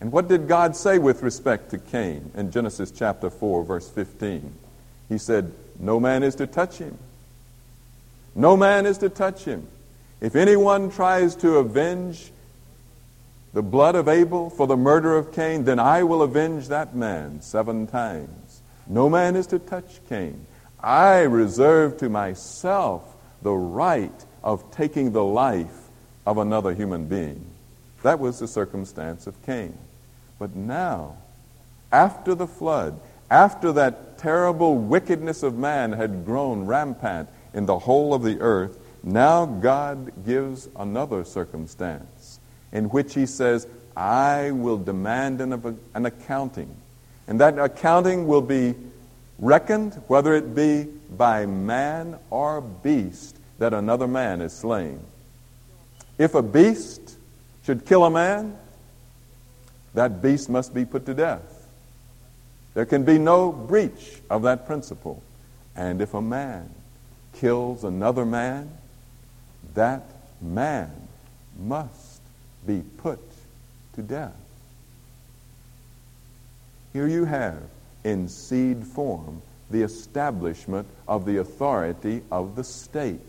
And 0.00 0.10
what 0.10 0.28
did 0.28 0.48
God 0.48 0.74
say 0.74 0.98
with 0.98 1.22
respect 1.22 1.70
to 1.70 1.78
Cain 1.78 2.30
in 2.34 2.50
Genesis 2.50 2.90
chapter 2.90 3.28
4, 3.28 3.64
verse 3.64 3.90
15? 3.90 4.52
He 5.08 5.18
said, 5.18 5.52
No 5.78 6.00
man 6.00 6.22
is 6.22 6.34
to 6.36 6.46
touch 6.46 6.78
him. 6.78 6.96
No 8.34 8.56
man 8.56 8.86
is 8.86 8.96
to 8.98 9.10
touch 9.10 9.44
him. 9.44 9.68
If 10.20 10.36
anyone 10.36 10.90
tries 10.90 11.34
to 11.36 11.56
avenge 11.56 12.30
the 13.52 13.62
blood 13.62 13.96
of 13.96 14.08
Abel 14.08 14.48
for 14.48 14.66
the 14.66 14.76
murder 14.76 15.16
of 15.16 15.32
Cain, 15.32 15.64
then 15.64 15.78
I 15.78 16.04
will 16.04 16.22
avenge 16.22 16.68
that 16.68 16.94
man 16.94 17.42
seven 17.42 17.86
times. 17.86 18.30
No 18.86 19.08
man 19.08 19.36
is 19.36 19.46
to 19.48 19.58
touch 19.58 20.00
Cain. 20.08 20.46
I 20.82 21.20
reserve 21.20 21.98
to 21.98 22.08
myself 22.08 23.02
the 23.42 23.52
right 23.52 24.24
of 24.42 24.70
taking 24.70 25.12
the 25.12 25.24
life 25.24 25.88
of 26.26 26.38
another 26.38 26.74
human 26.74 27.06
being. 27.06 27.44
That 28.02 28.18
was 28.18 28.38
the 28.38 28.48
circumstance 28.48 29.26
of 29.26 29.42
Cain. 29.44 29.76
But 30.38 30.56
now, 30.56 31.16
after 31.92 32.34
the 32.34 32.46
flood, 32.46 32.98
after 33.30 33.72
that 33.72 34.18
terrible 34.18 34.76
wickedness 34.76 35.42
of 35.42 35.56
man 35.56 35.92
had 35.92 36.24
grown 36.24 36.66
rampant 36.66 37.28
in 37.52 37.66
the 37.66 37.78
whole 37.78 38.14
of 38.14 38.22
the 38.22 38.40
earth, 38.40 38.78
now 39.02 39.46
God 39.46 40.24
gives 40.24 40.68
another 40.76 41.24
circumstance 41.24 42.38
in 42.72 42.86
which 42.86 43.14
He 43.14 43.26
says, 43.26 43.66
I 43.96 44.50
will 44.50 44.78
demand 44.78 45.40
an, 45.40 45.78
an 45.94 46.06
accounting. 46.06 46.74
And 47.30 47.38
that 47.38 47.60
accounting 47.60 48.26
will 48.26 48.42
be 48.42 48.74
reckoned, 49.38 49.94
whether 50.08 50.34
it 50.34 50.52
be 50.52 50.88
by 51.16 51.46
man 51.46 52.18
or 52.28 52.60
beast, 52.60 53.36
that 53.60 53.72
another 53.72 54.08
man 54.08 54.40
is 54.40 54.52
slain. 54.52 54.98
If 56.18 56.34
a 56.34 56.42
beast 56.42 57.16
should 57.64 57.86
kill 57.86 58.04
a 58.04 58.10
man, 58.10 58.58
that 59.94 60.20
beast 60.20 60.50
must 60.50 60.74
be 60.74 60.84
put 60.84 61.06
to 61.06 61.14
death. 61.14 61.68
There 62.74 62.84
can 62.84 63.04
be 63.04 63.16
no 63.16 63.52
breach 63.52 64.20
of 64.28 64.42
that 64.42 64.66
principle. 64.66 65.22
And 65.76 66.00
if 66.00 66.14
a 66.14 66.20
man 66.20 66.68
kills 67.34 67.84
another 67.84 68.26
man, 68.26 68.72
that 69.74 70.02
man 70.40 70.90
must 71.56 72.20
be 72.66 72.82
put 72.98 73.20
to 73.94 74.02
death. 74.02 74.34
Here 76.92 77.06
you 77.06 77.24
have, 77.24 77.62
in 78.04 78.28
seed 78.28 78.84
form, 78.84 79.42
the 79.70 79.82
establishment 79.82 80.88
of 81.06 81.24
the 81.24 81.36
authority 81.38 82.22
of 82.30 82.56
the 82.56 82.64
state. 82.64 83.20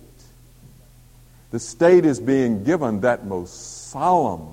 The 1.51 1.59
state 1.59 2.05
is 2.05 2.19
being 2.19 2.63
given 2.63 3.01
that 3.01 3.25
most 3.25 3.89
solemn 3.89 4.47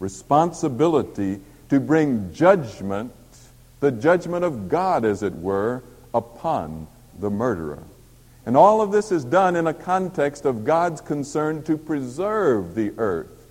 responsibility 0.00 1.40
to 1.68 1.80
bring 1.80 2.34
judgment, 2.34 3.12
the 3.80 3.92
judgment 3.92 4.44
of 4.44 4.68
God, 4.68 5.04
as 5.04 5.22
it 5.22 5.34
were, 5.36 5.82
upon 6.12 6.88
the 7.18 7.30
murderer. 7.30 7.82
And 8.44 8.56
all 8.56 8.82
of 8.82 8.90
this 8.90 9.12
is 9.12 9.24
done 9.24 9.54
in 9.54 9.68
a 9.68 9.74
context 9.74 10.44
of 10.44 10.64
God's 10.64 11.00
concern 11.00 11.62
to 11.62 11.78
preserve 11.78 12.74
the 12.74 12.92
earth 12.98 13.41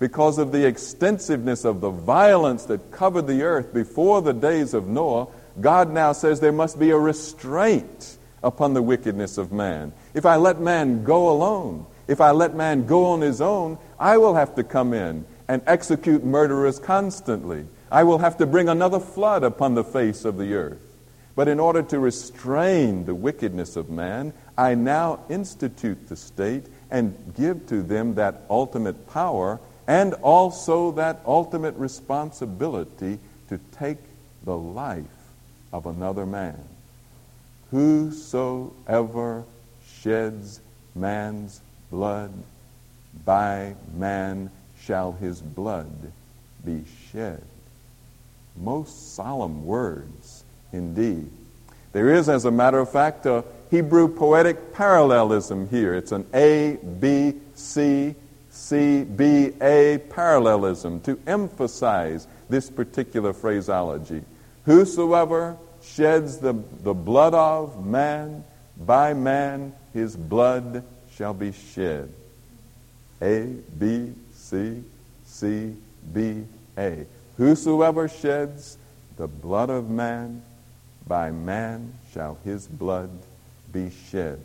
because 0.00 0.38
of 0.38 0.50
the 0.50 0.66
extensiveness 0.66 1.64
of 1.64 1.80
the 1.80 1.90
violence 1.90 2.64
that 2.64 2.90
covered 2.90 3.26
the 3.26 3.42
earth 3.42 3.72
before 3.72 4.22
the 4.22 4.32
days 4.32 4.74
of 4.74 4.88
Noah. 4.88 5.28
God 5.60 5.92
now 5.92 6.12
says 6.12 6.40
there 6.40 6.50
must 6.50 6.78
be 6.78 6.90
a 6.90 6.98
restraint 6.98 8.16
upon 8.42 8.72
the 8.72 8.82
wickedness 8.82 9.36
of 9.36 9.52
man. 9.52 9.92
If 10.14 10.24
I 10.24 10.36
let 10.36 10.58
man 10.58 11.04
go 11.04 11.28
alone, 11.28 11.86
if 12.08 12.20
I 12.20 12.30
let 12.30 12.54
man 12.54 12.86
go 12.86 13.04
on 13.04 13.20
his 13.20 13.42
own, 13.42 13.76
I 13.98 14.16
will 14.16 14.34
have 14.34 14.54
to 14.54 14.64
come 14.64 14.94
in 14.94 15.26
and 15.48 15.60
execute 15.66 16.24
murderers 16.24 16.78
constantly. 16.78 17.66
I 17.92 18.04
will 18.04 18.18
have 18.18 18.38
to 18.38 18.46
bring 18.46 18.70
another 18.70 19.00
flood 19.00 19.44
upon 19.44 19.74
the 19.74 19.84
face 19.84 20.24
of 20.24 20.38
the 20.38 20.54
earth. 20.54 20.80
But 21.36 21.46
in 21.46 21.60
order 21.60 21.82
to 21.82 21.98
restrain 21.98 23.04
the 23.04 23.14
wickedness 23.14 23.76
of 23.76 23.90
man, 23.90 24.32
I 24.56 24.74
now 24.74 25.20
institute 25.28 26.08
the 26.08 26.16
state 26.16 26.66
and 26.90 27.34
give 27.36 27.66
to 27.66 27.82
them 27.82 28.14
that 28.14 28.42
ultimate 28.48 29.08
power 29.08 29.60
and 29.90 30.14
also 30.22 30.92
that 30.92 31.20
ultimate 31.26 31.74
responsibility 31.74 33.18
to 33.48 33.58
take 33.72 33.98
the 34.44 34.56
life 34.56 35.04
of 35.72 35.84
another 35.84 36.24
man. 36.24 36.62
Whosoever 37.72 39.42
sheds 40.00 40.60
man's 40.94 41.60
blood, 41.90 42.32
by 43.24 43.74
man 43.92 44.52
shall 44.80 45.10
his 45.10 45.42
blood 45.42 46.12
be 46.64 46.84
shed. 47.10 47.42
Most 48.56 49.16
solemn 49.16 49.66
words 49.66 50.44
indeed. 50.72 51.28
There 51.92 52.14
is, 52.14 52.28
as 52.28 52.44
a 52.44 52.52
matter 52.52 52.78
of 52.78 52.92
fact, 52.92 53.26
a 53.26 53.42
Hebrew 53.72 54.06
poetic 54.06 54.72
parallelism 54.72 55.68
here. 55.68 55.94
It's 55.94 56.12
an 56.12 56.28
A, 56.32 56.78
B, 57.00 57.34
C, 57.56 58.14
see 58.60 59.02
be 59.04 59.52
a 59.62 59.98
parallelism 60.10 61.00
to 61.00 61.18
emphasize 61.26 62.26
this 62.48 62.68
particular 62.68 63.32
phraseology. 63.32 64.22
Whosoever 64.66 65.56
sheds 65.82 66.38
the, 66.38 66.52
the 66.82 66.94
blood 66.94 67.34
of 67.34 67.84
man, 67.84 68.44
by 68.76 69.14
man 69.14 69.72
his 69.94 70.14
blood 70.14 70.84
shall 71.16 71.34
be 71.34 71.52
shed. 71.52 72.12
A, 73.22 73.46
B, 73.78 74.12
C, 74.34 74.82
C, 75.24 75.74
B, 76.12 76.44
A. 76.76 77.06
Whosoever 77.38 78.08
sheds 78.08 78.76
the 79.16 79.26
blood 79.26 79.70
of 79.70 79.88
man, 79.88 80.42
by 81.06 81.30
man 81.30 81.94
shall 82.12 82.38
his 82.44 82.66
blood 82.66 83.10
be 83.72 83.90
shed. 84.10 84.40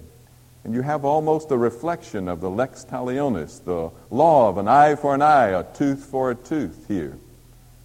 And 0.65 0.73
you 0.73 0.81
have 0.81 1.05
almost 1.05 1.51
a 1.51 1.57
reflection 1.57 2.27
of 2.27 2.41
the 2.41 2.49
lex 2.49 2.83
talionis, 2.83 3.63
the 3.63 3.91
law 4.09 4.49
of 4.49 4.57
an 4.57 4.67
eye 4.67 4.95
for 4.95 5.13
an 5.13 5.21
eye, 5.21 5.49
a 5.49 5.63
tooth 5.63 6.03
for 6.03 6.31
a 6.31 6.35
tooth 6.35 6.85
here. 6.87 7.19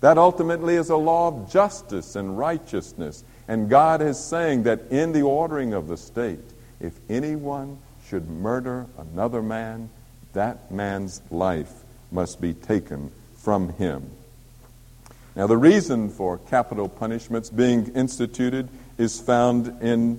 That 0.01 0.17
ultimately 0.17 0.77
is 0.77 0.89
a 0.89 0.97
law 0.97 1.29
of 1.29 1.53
justice 1.53 2.17
and 2.17 2.39
righteousness. 2.39 3.23
And 3.47 3.69
God 3.69 4.01
is 4.01 4.19
saying 4.19 4.63
that 4.63 4.81
in 4.91 5.13
the 5.13 5.21
ordering 5.21 5.75
of 5.75 5.89
the 5.89 5.99
state, 5.99 6.41
if 6.81 6.95
anyone 7.11 7.79
should 8.07 8.31
murder 8.31 8.87
another 8.97 9.43
man, 9.43 9.91
that 10.33 10.73
man's 10.73 11.21
life 11.31 11.85
must 12.11 12.41
be 12.41 12.55
taken 12.55 13.13
from 13.37 13.75
him. 13.75 14.09
Now, 15.37 15.47
the 15.47 15.59
reason 15.59 16.09
for 16.09 16.39
capital 16.39 16.89
punishments 16.89 17.51
being 17.51 17.95
instituted 17.95 18.71
is 18.97 19.21
found 19.21 19.83
in 19.83 20.19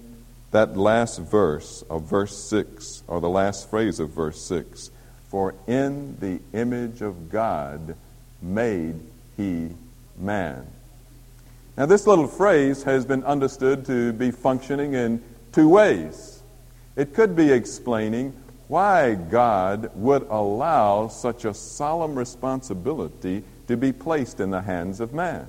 that 0.52 0.78
last 0.78 1.20
verse 1.20 1.84
of 1.90 2.04
verse 2.04 2.38
6, 2.38 3.04
or 3.08 3.22
the 3.22 3.30
last 3.30 3.70
phrase 3.70 4.00
of 4.00 4.10
verse 4.10 4.42
6. 4.42 4.92
For 5.30 5.56
in 5.66 6.18
the 6.20 6.40
image 6.54 7.02
of 7.02 7.30
God 7.32 7.96
made 8.42 9.00
he 9.38 9.70
man. 10.18 10.68
Now, 11.78 11.86
this 11.86 12.06
little 12.06 12.28
phrase 12.28 12.84
has 12.84 13.06
been 13.06 13.24
understood 13.24 13.86
to 13.86 14.12
be 14.14 14.30
functioning 14.30 14.94
in 14.94 15.24
two 15.54 15.70
ways. 15.70 16.44
It 16.98 17.14
could 17.14 17.36
be 17.36 17.52
explaining 17.52 18.34
why 18.68 19.16
God 19.16 19.90
would 19.96 20.24
allow 20.30 21.08
such 21.08 21.46
a 21.46 21.54
solemn 21.54 22.16
responsibility 22.16 23.44
to 23.68 23.78
be 23.78 23.94
placed 23.94 24.40
in 24.42 24.52
the 24.52 24.62
hands 24.62 25.00
of 25.00 25.14
man. 25.14 25.48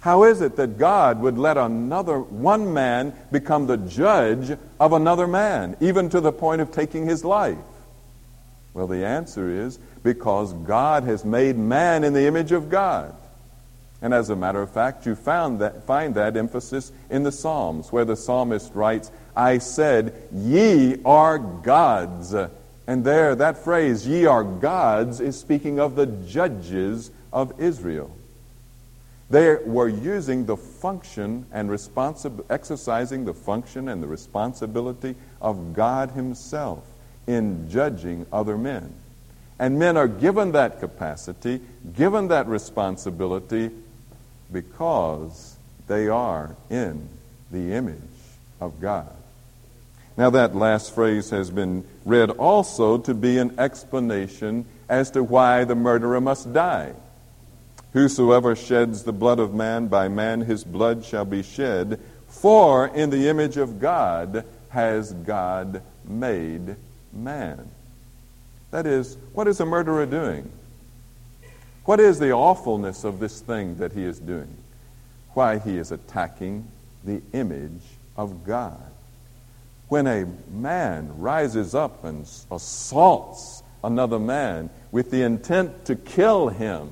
How 0.00 0.24
is 0.24 0.40
it 0.40 0.56
that 0.56 0.78
God 0.78 1.20
would 1.20 1.38
let 1.38 1.56
another, 1.56 2.20
one 2.20 2.72
man, 2.72 3.14
become 3.32 3.66
the 3.66 3.76
judge 3.76 4.56
of 4.78 4.92
another 4.92 5.26
man, 5.26 5.76
even 5.80 6.08
to 6.10 6.20
the 6.20 6.32
point 6.32 6.60
of 6.60 6.70
taking 6.70 7.06
his 7.06 7.24
life? 7.24 7.58
Well, 8.74 8.86
the 8.86 9.04
answer 9.04 9.48
is 9.48 9.78
because 10.02 10.52
God 10.52 11.04
has 11.04 11.24
made 11.24 11.56
man 11.56 12.04
in 12.04 12.12
the 12.12 12.26
image 12.26 12.52
of 12.52 12.68
God. 12.68 13.14
And 14.02 14.12
as 14.12 14.28
a 14.28 14.36
matter 14.36 14.60
of 14.60 14.70
fact, 14.70 15.06
you 15.06 15.14
found 15.14 15.60
that, 15.60 15.84
find 15.84 16.14
that 16.14 16.36
emphasis 16.36 16.92
in 17.08 17.22
the 17.22 17.32
Psalms, 17.32 17.90
where 17.90 18.04
the 18.04 18.16
psalmist 18.16 18.74
writes, 18.74 19.10
I 19.34 19.58
said, 19.58 20.28
Ye 20.32 21.02
are 21.04 21.38
gods. 21.38 22.34
And 22.86 23.04
there, 23.04 23.34
that 23.34 23.58
phrase, 23.58 24.06
ye 24.06 24.26
are 24.26 24.44
gods, 24.44 25.20
is 25.20 25.38
speaking 25.38 25.80
of 25.80 25.96
the 25.96 26.06
judges 26.06 27.10
of 27.32 27.58
Israel. 27.60 28.14
They 29.28 29.56
were 29.64 29.88
using 29.88 30.46
the 30.46 30.56
function 30.56 31.46
and 31.52 31.68
responsi- 31.68 32.44
exercising 32.48 33.24
the 33.24 33.34
function 33.34 33.88
and 33.88 34.02
the 34.02 34.06
responsibility 34.06 35.16
of 35.40 35.74
God 35.74 36.12
Himself 36.12 36.84
in 37.26 37.68
judging 37.68 38.26
other 38.32 38.56
men. 38.56 38.94
And 39.58 39.78
men 39.78 39.96
are 39.96 40.06
given 40.06 40.52
that 40.52 40.80
capacity, 40.80 41.60
given 41.94 42.28
that 42.28 42.46
responsibility, 42.46 43.70
because 44.52 45.56
they 45.88 46.08
are 46.08 46.54
in 46.70 47.08
the 47.50 47.72
image 47.72 47.96
of 48.60 48.80
God. 48.80 49.10
Now, 50.16 50.30
that 50.30 50.54
last 50.54 50.94
phrase 50.94 51.30
has 51.30 51.50
been 51.50 51.84
read 52.04 52.30
also 52.30 52.96
to 52.98 53.12
be 53.12 53.38
an 53.38 53.58
explanation 53.58 54.64
as 54.88 55.10
to 55.10 55.22
why 55.22 55.64
the 55.64 55.74
murderer 55.74 56.20
must 56.20 56.52
die. 56.52 56.92
Whosoever 57.96 58.54
sheds 58.54 59.04
the 59.04 59.12
blood 59.14 59.38
of 59.38 59.54
man, 59.54 59.86
by 59.86 60.08
man 60.08 60.42
his 60.42 60.64
blood 60.64 61.02
shall 61.02 61.24
be 61.24 61.42
shed. 61.42 61.98
For 62.28 62.88
in 62.88 63.08
the 63.08 63.26
image 63.26 63.56
of 63.56 63.80
God 63.80 64.44
has 64.68 65.14
God 65.14 65.80
made 66.04 66.76
man. 67.10 67.70
That 68.70 68.86
is, 68.86 69.16
what 69.32 69.48
is 69.48 69.60
a 69.60 69.64
murderer 69.64 70.04
doing? 70.04 70.52
What 71.86 71.98
is 71.98 72.18
the 72.18 72.32
awfulness 72.32 73.02
of 73.02 73.18
this 73.18 73.40
thing 73.40 73.78
that 73.78 73.94
he 73.94 74.04
is 74.04 74.18
doing? 74.18 74.54
Why, 75.32 75.58
he 75.58 75.78
is 75.78 75.90
attacking 75.90 76.68
the 77.02 77.22
image 77.32 77.80
of 78.14 78.44
God. 78.44 78.92
When 79.88 80.06
a 80.06 80.26
man 80.50 81.18
rises 81.18 81.74
up 81.74 82.04
and 82.04 82.28
assaults 82.50 83.62
another 83.82 84.18
man 84.18 84.68
with 84.92 85.10
the 85.10 85.22
intent 85.22 85.86
to 85.86 85.96
kill 85.96 86.48
him, 86.48 86.90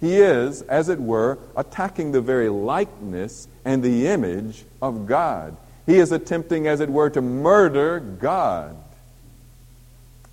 he 0.00 0.16
is, 0.16 0.62
as 0.62 0.88
it 0.88 1.00
were, 1.00 1.38
attacking 1.56 2.12
the 2.12 2.20
very 2.20 2.48
likeness 2.48 3.48
and 3.64 3.82
the 3.82 4.06
image 4.06 4.64
of 4.80 5.06
God. 5.06 5.56
He 5.86 5.98
is 5.98 6.12
attempting, 6.12 6.66
as 6.66 6.80
it 6.80 6.90
were, 6.90 7.10
to 7.10 7.20
murder 7.20 7.98
God. 7.98 8.76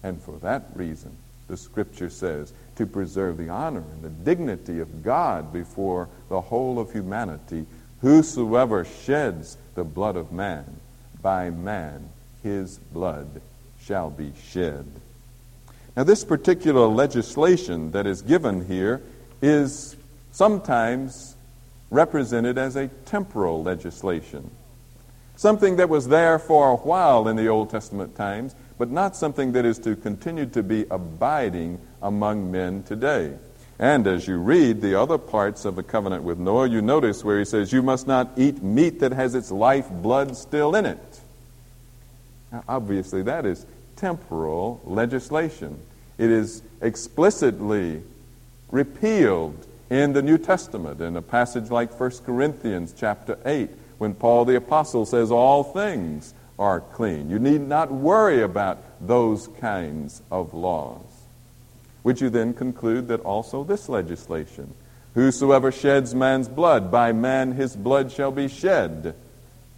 And 0.03 0.21
for 0.21 0.37
that 0.39 0.65
reason, 0.75 1.17
the 1.47 1.57
Scripture 1.57 2.09
says, 2.09 2.53
to 2.75 2.85
preserve 2.85 3.37
the 3.37 3.49
honor 3.49 3.83
and 3.93 4.03
the 4.03 4.09
dignity 4.09 4.79
of 4.79 5.03
God 5.03 5.51
before 5.51 6.09
the 6.29 6.41
whole 6.41 6.77
of 6.77 6.91
humanity, 6.91 7.65
whosoever 8.01 8.85
sheds 8.85 9.57
the 9.75 9.83
blood 9.83 10.15
of 10.15 10.31
man, 10.31 10.65
by 11.21 11.49
man 11.49 12.09
his 12.43 12.77
blood 12.77 13.41
shall 13.81 14.09
be 14.09 14.33
shed. 14.49 14.85
Now, 15.95 16.03
this 16.03 16.25
particular 16.25 16.87
legislation 16.87 17.91
that 17.91 18.05
is 18.05 18.21
given 18.21 18.65
here 18.67 19.01
is 19.45 19.95
sometimes 20.31 21.35
represented 21.91 22.57
as 22.57 22.75
a 22.75 22.87
temporal 23.05 23.61
legislation. 23.63 24.49
Something 25.35 25.75
that 25.75 25.87
was 25.87 26.07
there 26.07 26.39
for 26.39 26.71
a 26.71 26.75
while 26.75 27.27
in 27.27 27.35
the 27.35 27.47
Old 27.47 27.69
Testament 27.69 28.15
times, 28.15 28.55
but 28.77 28.89
not 28.89 29.15
something 29.15 29.51
that 29.51 29.63
is 29.63 29.77
to 29.79 29.95
continue 29.95 30.47
to 30.47 30.63
be 30.63 30.85
abiding 30.89 31.79
among 32.01 32.51
men 32.51 32.83
today. 32.83 33.37
And 33.77 34.07
as 34.07 34.27
you 34.27 34.37
read 34.37 34.81
the 34.81 34.99
other 34.99 35.17
parts 35.17 35.65
of 35.65 35.75
the 35.75 35.83
covenant 35.83 36.23
with 36.23 36.39
Noah, 36.39 36.67
you 36.67 36.81
notice 36.81 37.23
where 37.23 37.37
he 37.37 37.45
says, 37.45 37.71
You 37.73 37.83
must 37.83 38.07
not 38.07 38.31
eat 38.37 38.63
meat 38.63 39.01
that 39.01 39.11
has 39.11 39.35
its 39.35 39.51
life 39.51 39.89
blood 39.89 40.35
still 40.37 40.75
in 40.75 40.85
it. 40.85 41.19
Now, 42.51 42.63
obviously, 42.67 43.21
that 43.23 43.45
is 43.45 43.65
temporal 43.97 44.81
legislation. 44.85 45.77
It 46.17 46.31
is 46.31 46.63
explicitly 46.81 48.01
repealed 48.71 49.65
in 49.89 50.13
the 50.13 50.21
New 50.21 50.37
Testament 50.37 51.01
in 51.01 51.15
a 51.15 51.21
passage 51.21 51.69
like 51.69 51.99
1 51.99 52.11
Corinthians 52.25 52.93
chapter 52.97 53.37
8 53.45 53.69
when 53.97 54.13
Paul 54.13 54.45
the 54.45 54.55
apostle 54.55 55.05
says 55.05 55.31
all 55.31 55.63
things 55.63 56.33
are 56.57 56.81
clean. 56.81 57.29
You 57.29 57.39
need 57.39 57.61
not 57.61 57.91
worry 57.91 58.41
about 58.41 58.79
those 59.05 59.47
kinds 59.59 60.21
of 60.31 60.53
laws. 60.53 61.01
Would 62.03 62.21
you 62.21 62.29
then 62.29 62.53
conclude 62.53 63.07
that 63.07 63.21
also 63.21 63.63
this 63.63 63.89
legislation, 63.89 64.73
whosoever 65.13 65.71
sheds 65.71 66.13
man's 66.13 66.47
blood, 66.47 66.91
by 66.91 67.11
man 67.11 67.53
his 67.53 67.75
blood 67.75 68.11
shall 68.11 68.31
be 68.31 68.47
shed, 68.47 69.15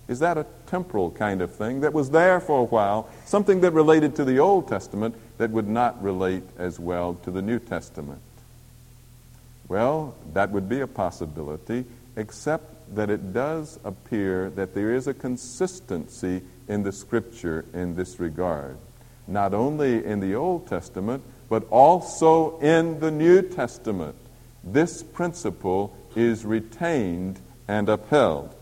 is 0.08 0.20
that 0.20 0.38
a 0.38 0.46
temporal 0.68 1.12
kind 1.12 1.42
of 1.42 1.54
thing 1.54 1.82
that 1.82 1.94
was 1.94 2.12
there 2.12 2.40
for 2.40 2.62
a 2.62 2.66
while, 2.66 3.10
something 3.26 3.62
that 3.62 3.72
related 3.72 4.16
to 4.16 4.26
the 4.26 4.40
Old 4.40 4.68
Testament 4.68 5.16
that 5.38 5.52
would 5.52 5.68
not 5.68 6.02
relate 6.02 6.44
as 6.58 6.80
well 6.80 7.16
to 7.24 7.32
the 7.32 7.42
New 7.42 7.60
Testament? 7.60 8.22
Well, 9.70 10.16
that 10.34 10.52
would 10.52 10.70
be 10.70 10.80
a 10.80 10.88
possibility, 10.88 11.86
except 12.16 12.96
that 12.96 13.10
it 13.10 13.34
does 13.34 13.80
appear 13.84 14.50
that 14.52 14.74
there 14.74 14.94
is 14.94 15.08
a 15.08 15.14
consistency 15.14 16.42
in 16.68 16.84
the 16.84 16.92
Scripture 16.92 17.66
in 17.74 17.96
this 17.96 18.20
regard. 18.20 18.78
Not 19.28 19.54
only 19.54 20.06
in 20.06 20.22
the 20.22 20.36
Old 20.36 20.68
Testament, 20.68 21.24
but 21.50 21.68
also 21.70 22.60
in 22.60 23.00
the 23.00 23.12
New 23.12 23.42
Testament. 23.42 24.16
This 24.64 25.04
principle 25.04 25.96
is 26.16 26.46
retained 26.46 27.40
and 27.68 27.90
upheld. 27.90 28.56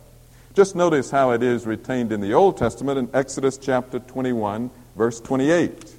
Just 0.54 0.76
notice 0.76 1.12
how 1.12 1.32
it 1.32 1.44
is 1.44 1.66
retained 1.66 2.12
in 2.12 2.22
the 2.22 2.34
Old 2.34 2.58
Testament 2.58 2.98
in 2.98 3.10
Exodus 3.14 3.58
chapter 3.58 4.00
21, 4.00 4.72
verse 4.96 5.20
28. 5.20 5.94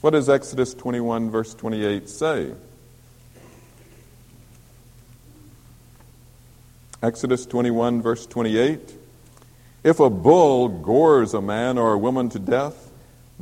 What 0.00 0.10
does 0.10 0.28
Exodus 0.28 0.74
21, 0.74 1.30
verse 1.30 1.54
28 1.54 2.08
say? 2.08 2.52
Exodus 7.02 7.46
21, 7.46 8.00
verse 8.00 8.26
28. 8.26 8.94
If 9.82 9.98
a 9.98 10.08
bull 10.08 10.68
gores 10.68 11.34
a 11.34 11.42
man 11.42 11.76
or 11.76 11.94
a 11.94 11.98
woman 11.98 12.28
to 12.28 12.38
death, 12.38 12.92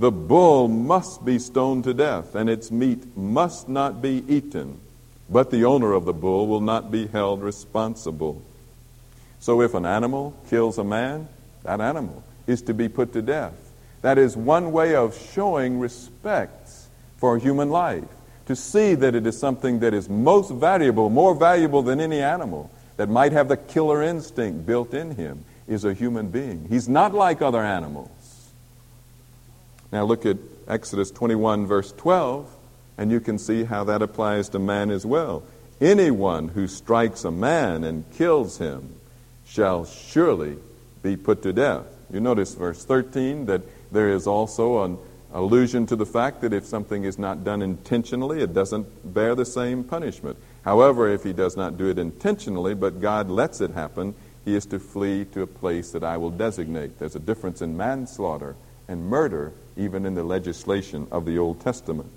The 0.01 0.11
bull 0.11 0.67
must 0.67 1.27
be 1.27 1.39
stoned 1.39 1.85
to 1.85 1.93
death, 1.93 2.35
and 2.35 2.49
its 2.49 2.71
meat 2.71 3.19
must 3.19 3.69
not 3.69 4.01
be 4.01 4.25
eaten, 4.27 4.81
but 5.29 5.51
the 5.51 5.67
owner 5.67 5.93
of 5.93 6.07
the 6.07 6.15
bull 6.15 6.47
will 6.47 6.63
not 6.63 6.91
be 6.91 7.07
held 7.07 7.43
responsible. 7.43 8.41
So 9.41 9.61
if 9.61 9.75
an 9.75 9.85
animal 9.85 10.35
kills 10.49 10.79
a 10.79 10.85
man, 10.85 11.29
that 11.65 11.83
animal 11.83 12.25
is 12.47 12.63
to 12.63 12.73
be 12.73 12.89
put 12.89 13.13
to 13.13 13.21
death. 13.21 13.53
That 14.01 14.17
is 14.17 14.39
one 14.39 14.73
way 14.73 14.95
of 14.95 15.15
showing 15.35 15.79
respect 15.79 16.71
for 17.19 17.37
human 17.37 17.69
life, 17.69 18.09
to 18.47 18.57
see 18.57 18.95
that 18.95 19.15
it 19.15 19.27
is 19.27 19.39
something 19.39 19.81
that 19.81 19.93
is 19.93 20.09
most 20.09 20.51
valuable, 20.51 21.11
more 21.11 21.35
valuable 21.35 21.83
than 21.83 22.01
any 22.01 22.23
animal, 22.23 22.71
that 23.01 23.09
might 23.09 23.33
have 23.33 23.49
the 23.49 23.57
killer 23.57 24.03
instinct 24.03 24.67
built 24.67 24.93
in 24.93 25.13
him, 25.13 25.43
is 25.67 25.87
a 25.87 25.95
human 25.95 26.29
being. 26.29 26.67
He's 26.69 26.87
not 26.87 27.15
like 27.15 27.41
other 27.41 27.63
animals. 27.63 28.51
Now 29.91 30.05
look 30.05 30.27
at 30.27 30.37
Exodus 30.69 31.11
21, 31.11 31.67
verse 31.67 31.93
12, 31.93 32.55
and 32.99 33.11
you 33.11 33.19
can 33.19 33.39
see 33.39 33.65
how 33.65 33.85
that 33.85 34.03
applies 34.03 34.51
to 34.51 34.59
man 34.59 34.91
as 34.91 35.07
well. 35.07 35.45
Anyone 35.81 36.49
who 36.49 36.69
strikes 36.69 37.25
a 37.25 37.31
man 37.31 37.85
and 37.85 38.05
kills 38.13 38.59
him 38.59 39.01
shall 39.47 39.87
surely 39.87 40.59
be 41.03 41.17
put 41.17 41.41
to 41.45 41.55
death. 41.55 41.87
You 42.13 42.21
notice 42.21 42.55
verse 42.55 42.85
13 42.85 43.47
that 43.47 43.63
there 43.91 44.11
is 44.11 44.27
also 44.27 44.85
an 44.85 44.99
allusion 45.33 45.87
to 45.87 45.97
the 45.97 46.05
fact 46.05 46.43
that 46.43 46.53
if 46.53 46.67
something 46.67 47.05
is 47.05 47.19
not 47.19 47.45
done 47.45 47.63
intentionally, 47.63 48.43
it 48.43 48.53
doesn't 48.53 49.15
bear 49.15 49.35
the 49.35 49.47
same 49.47 49.85
punishment. 49.85 50.37
However, 50.65 51.09
if 51.09 51.25
he 51.25 51.33
does 51.33 51.57
not 51.57 51.79
do 51.79 51.89
it 51.89 51.99
intentionally, 51.99 52.75
but 52.75 53.01
God 53.01 53.31
lets 53.31 53.61
it 53.61 53.71
happen, 53.71 54.15
he 54.45 54.55
is 54.55 54.67
to 54.67 54.79
flee 54.79 55.25
to 55.27 55.43
a 55.43 55.47
place 55.47 55.93
that 55.93 56.05
I 56.05 56.17
will 56.17 56.31
designate. 56.31 56.99
There's 56.99 57.17
a 57.17 57.21
difference 57.21 57.63
in 57.63 57.77
manslaughter 57.77 58.57
and 58.89 59.07
murder, 59.07 59.53
even 59.77 60.05
in 60.05 60.15
the 60.15 60.25
legislation 60.25 61.07
of 61.11 61.25
the 61.25 61.39
Old 61.39 61.61
Testament. 61.61 62.11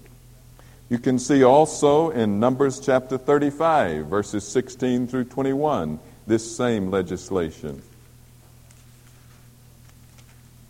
You 0.90 1.00
can 1.00 1.20
see 1.20 1.44
also 1.44 2.10
in 2.10 2.40
Numbers 2.40 2.80
chapter 2.80 3.18
35, 3.18 4.08
verses 4.08 4.46
16 4.48 5.08
through 5.08 5.26
21, 5.26 6.00
this 6.28 6.56
same 6.56 6.92
legislation. 6.92 7.82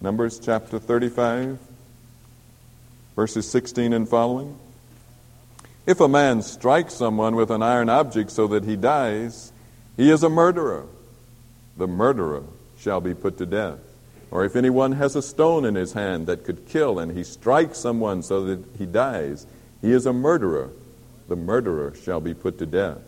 Numbers 0.02 0.40
chapter 0.40 0.80
35, 0.80 1.58
verses 3.16 3.50
16 3.50 3.94
and 3.94 4.08
following. 4.08 4.58
If 5.86 6.00
a 6.00 6.08
man 6.08 6.42
strikes 6.42 6.94
someone 6.94 7.36
with 7.36 7.52
an 7.52 7.62
iron 7.62 7.90
object 7.90 8.32
so 8.32 8.48
that 8.48 8.64
he 8.64 8.78
dies, 8.78 9.52
he 9.98 10.10
is 10.10 10.24
a 10.24 10.30
murderer. 10.30 10.86
The 11.76 11.88
murderer 11.88 12.44
shall 12.78 13.02
be 13.02 13.14
put 13.14 13.38
to 13.40 13.46
death. 13.46 13.80
Or 14.32 14.46
if 14.46 14.56
anyone 14.56 14.94
has 14.94 15.16
a 15.16 15.22
stone 15.22 15.66
in 15.66 15.76
his 15.76 15.94
hand 15.94 16.28
that 16.28 16.46
could 16.46 16.68
kill 16.68 17.00
and 17.00 17.12
he 17.12 17.24
strikes 17.24 17.80
someone 17.80 18.24
so 18.24 18.46
that 18.46 18.64
he 18.78 18.86
dies, 18.86 19.46
he 19.82 19.92
is 19.92 20.06
a 20.06 20.14
murderer. 20.14 20.70
The 21.28 21.36
murderer 21.36 21.94
shall 21.96 22.22
be 22.22 22.34
put 22.34 22.58
to 22.60 22.66
death. 22.66 23.02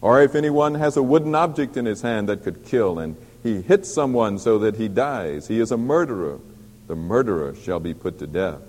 Or 0.00 0.22
if 0.22 0.34
anyone 0.34 0.76
has 0.76 0.96
a 0.96 1.02
wooden 1.02 1.34
object 1.34 1.76
in 1.76 1.86
his 1.86 2.02
hand 2.02 2.28
that 2.28 2.44
could 2.44 2.64
kill 2.64 3.00
and 3.00 3.16
he 3.42 3.62
hits 3.62 3.92
someone 3.92 4.38
so 4.38 4.60
that 4.60 4.76
he 4.76 4.88
dies, 4.88 5.48
he 5.48 5.58
is 5.58 5.72
a 5.72 5.76
murderer. 5.76 6.38
The 6.86 6.96
murderer 6.96 7.54
shall 7.54 7.80
be 7.80 7.94
put 7.94 8.18
to 8.20 8.26
death. 8.26 8.62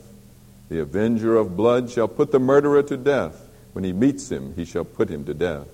The 0.70 0.82
avenger 0.82 1.38
of 1.38 1.56
blood 1.56 1.92
shall 1.92 2.08
put 2.08 2.32
the 2.32 2.40
murderer 2.40 2.82
to 2.84 2.98
death. 2.98 3.43
When 3.74 3.84
he 3.84 3.92
meets 3.92 4.32
him, 4.32 4.54
he 4.56 4.66
shall 4.66 4.86
put 4.86 5.10
him 5.10 5.26
to 5.26 5.34
death. 5.34 5.68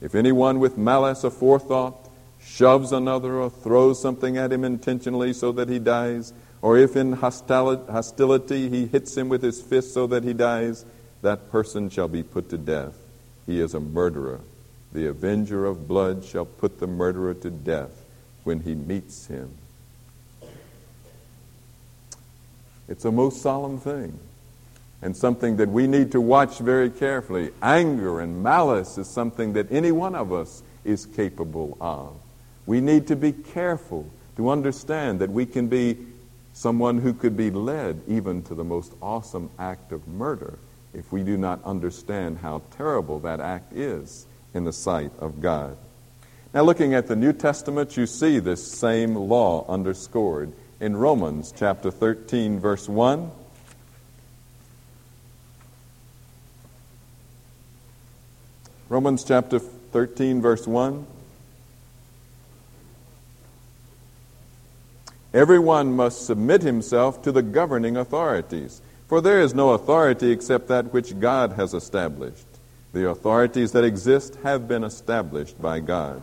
If 0.00 0.14
anyone 0.14 0.58
with 0.58 0.76
malice 0.76 1.22
aforethought 1.22 2.10
shoves 2.44 2.90
another 2.92 3.38
or 3.38 3.48
throws 3.48 4.02
something 4.02 4.36
at 4.36 4.52
him 4.52 4.64
intentionally 4.64 5.32
so 5.32 5.52
that 5.52 5.68
he 5.68 5.78
dies, 5.78 6.32
or 6.60 6.76
if 6.76 6.96
in 6.96 7.12
hostility 7.12 8.68
he 8.68 8.86
hits 8.86 9.16
him 9.16 9.28
with 9.28 9.42
his 9.42 9.62
fist 9.62 9.94
so 9.94 10.06
that 10.08 10.24
he 10.24 10.32
dies, 10.32 10.84
that 11.22 11.50
person 11.50 11.88
shall 11.88 12.08
be 12.08 12.24
put 12.24 12.48
to 12.50 12.58
death. 12.58 12.96
He 13.46 13.60
is 13.60 13.74
a 13.74 13.80
murderer. 13.80 14.40
The 14.92 15.06
avenger 15.06 15.64
of 15.64 15.86
blood 15.88 16.24
shall 16.24 16.44
put 16.44 16.80
the 16.80 16.86
murderer 16.86 17.34
to 17.34 17.50
death 17.50 18.04
when 18.42 18.60
he 18.60 18.74
meets 18.74 19.26
him. 19.26 19.56
It's 22.88 23.04
a 23.04 23.12
most 23.12 23.40
solemn 23.40 23.78
thing 23.78 24.18
and 25.02 25.16
something 25.16 25.56
that 25.56 25.68
we 25.68 25.86
need 25.88 26.12
to 26.12 26.20
watch 26.20 26.58
very 26.58 26.88
carefully. 26.88 27.50
Anger 27.60 28.20
and 28.20 28.42
malice 28.42 28.96
is 28.96 29.08
something 29.08 29.52
that 29.54 29.70
any 29.70 29.90
one 29.90 30.14
of 30.14 30.32
us 30.32 30.62
is 30.84 31.06
capable 31.06 31.76
of. 31.80 32.14
We 32.64 32.80
need 32.80 33.08
to 33.08 33.16
be 33.16 33.32
careful 33.32 34.08
to 34.36 34.48
understand 34.48 35.20
that 35.20 35.30
we 35.30 35.44
can 35.44 35.66
be 35.66 35.98
someone 36.52 36.98
who 36.98 37.12
could 37.12 37.36
be 37.36 37.50
led 37.50 38.00
even 38.06 38.42
to 38.44 38.54
the 38.54 38.64
most 38.64 38.92
awesome 39.02 39.50
act 39.58 39.90
of 39.90 40.06
murder 40.06 40.58
if 40.94 41.10
we 41.10 41.24
do 41.24 41.36
not 41.36 41.62
understand 41.64 42.38
how 42.38 42.62
terrible 42.76 43.18
that 43.20 43.40
act 43.40 43.72
is 43.72 44.26
in 44.54 44.64
the 44.64 44.72
sight 44.72 45.10
of 45.18 45.40
God. 45.40 45.76
Now, 46.54 46.62
looking 46.62 46.94
at 46.94 47.06
the 47.06 47.16
New 47.16 47.32
Testament, 47.32 47.96
you 47.96 48.06
see 48.06 48.38
this 48.38 48.70
same 48.70 49.16
law 49.16 49.64
underscored 49.68 50.52
in 50.80 50.96
Romans 50.96 51.52
chapter 51.56 51.90
13, 51.90 52.60
verse 52.60 52.88
1. 52.88 53.30
Romans 58.92 59.24
chapter 59.24 59.58
13, 59.58 60.42
verse 60.42 60.66
1. 60.66 61.06
Everyone 65.32 65.96
must 65.96 66.26
submit 66.26 66.60
himself 66.60 67.22
to 67.22 67.32
the 67.32 67.40
governing 67.40 67.96
authorities, 67.96 68.82
for 69.08 69.22
there 69.22 69.40
is 69.40 69.54
no 69.54 69.70
authority 69.70 70.30
except 70.30 70.68
that 70.68 70.92
which 70.92 71.18
God 71.18 71.52
has 71.52 71.72
established. 71.72 72.44
The 72.92 73.08
authorities 73.08 73.72
that 73.72 73.82
exist 73.82 74.36
have 74.42 74.68
been 74.68 74.84
established 74.84 75.58
by 75.62 75.80
God. 75.80 76.20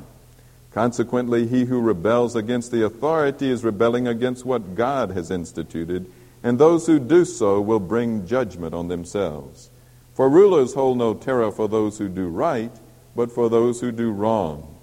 Consequently, 0.72 1.48
he 1.48 1.66
who 1.66 1.82
rebels 1.82 2.36
against 2.36 2.72
the 2.72 2.86
authority 2.86 3.50
is 3.50 3.64
rebelling 3.64 4.08
against 4.08 4.46
what 4.46 4.76
God 4.76 5.10
has 5.10 5.32
instituted, 5.32 6.06
and 6.44 6.60
those 6.60 6.86
who 6.86 7.00
do 7.00 7.26
so 7.26 7.60
will 7.62 7.80
bring 7.80 8.28
judgment 8.28 8.76
on 8.76 8.90
themselves. 8.90 9.72
For 10.20 10.28
rulers 10.28 10.74
hold 10.74 10.98
no 10.98 11.14
terror 11.14 11.50
for 11.50 11.70
those 11.70 11.98
who 11.98 12.10
do 12.10 12.28
right, 12.28 12.74
but 13.16 13.32
for 13.32 13.50
those 13.50 13.80
who 13.80 13.90
do 13.94 14.12
wrong. 14.12 14.76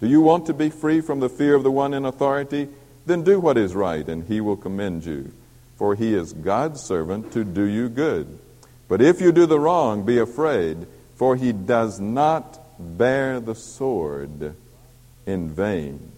Do 0.00 0.06
you 0.06 0.20
want 0.20 0.46
to 0.46 0.54
be 0.54 0.70
free 0.70 1.00
from 1.00 1.18
the 1.18 1.28
fear 1.28 1.56
of 1.56 1.64
the 1.64 1.72
one 1.72 1.92
in 1.92 2.04
authority? 2.04 2.68
Then 3.04 3.24
do 3.24 3.40
what 3.40 3.58
is 3.58 3.74
right, 3.74 4.08
and 4.08 4.28
he 4.28 4.40
will 4.40 4.56
commend 4.56 5.04
you. 5.04 5.32
For 5.76 5.96
he 5.96 6.14
is 6.14 6.32
God's 6.32 6.82
servant 6.82 7.32
to 7.32 7.42
do 7.42 7.64
you 7.64 7.88
good. 7.88 8.38
But 8.86 9.02
if 9.02 9.20
you 9.20 9.32
do 9.32 9.44
the 9.44 9.58
wrong, 9.58 10.04
be 10.04 10.18
afraid, 10.18 10.86
for 11.16 11.34
he 11.34 11.50
does 11.52 11.98
not 11.98 12.60
bear 12.78 13.40
the 13.40 13.56
sword 13.56 14.54
in 15.26 15.48
vain. 15.50 16.12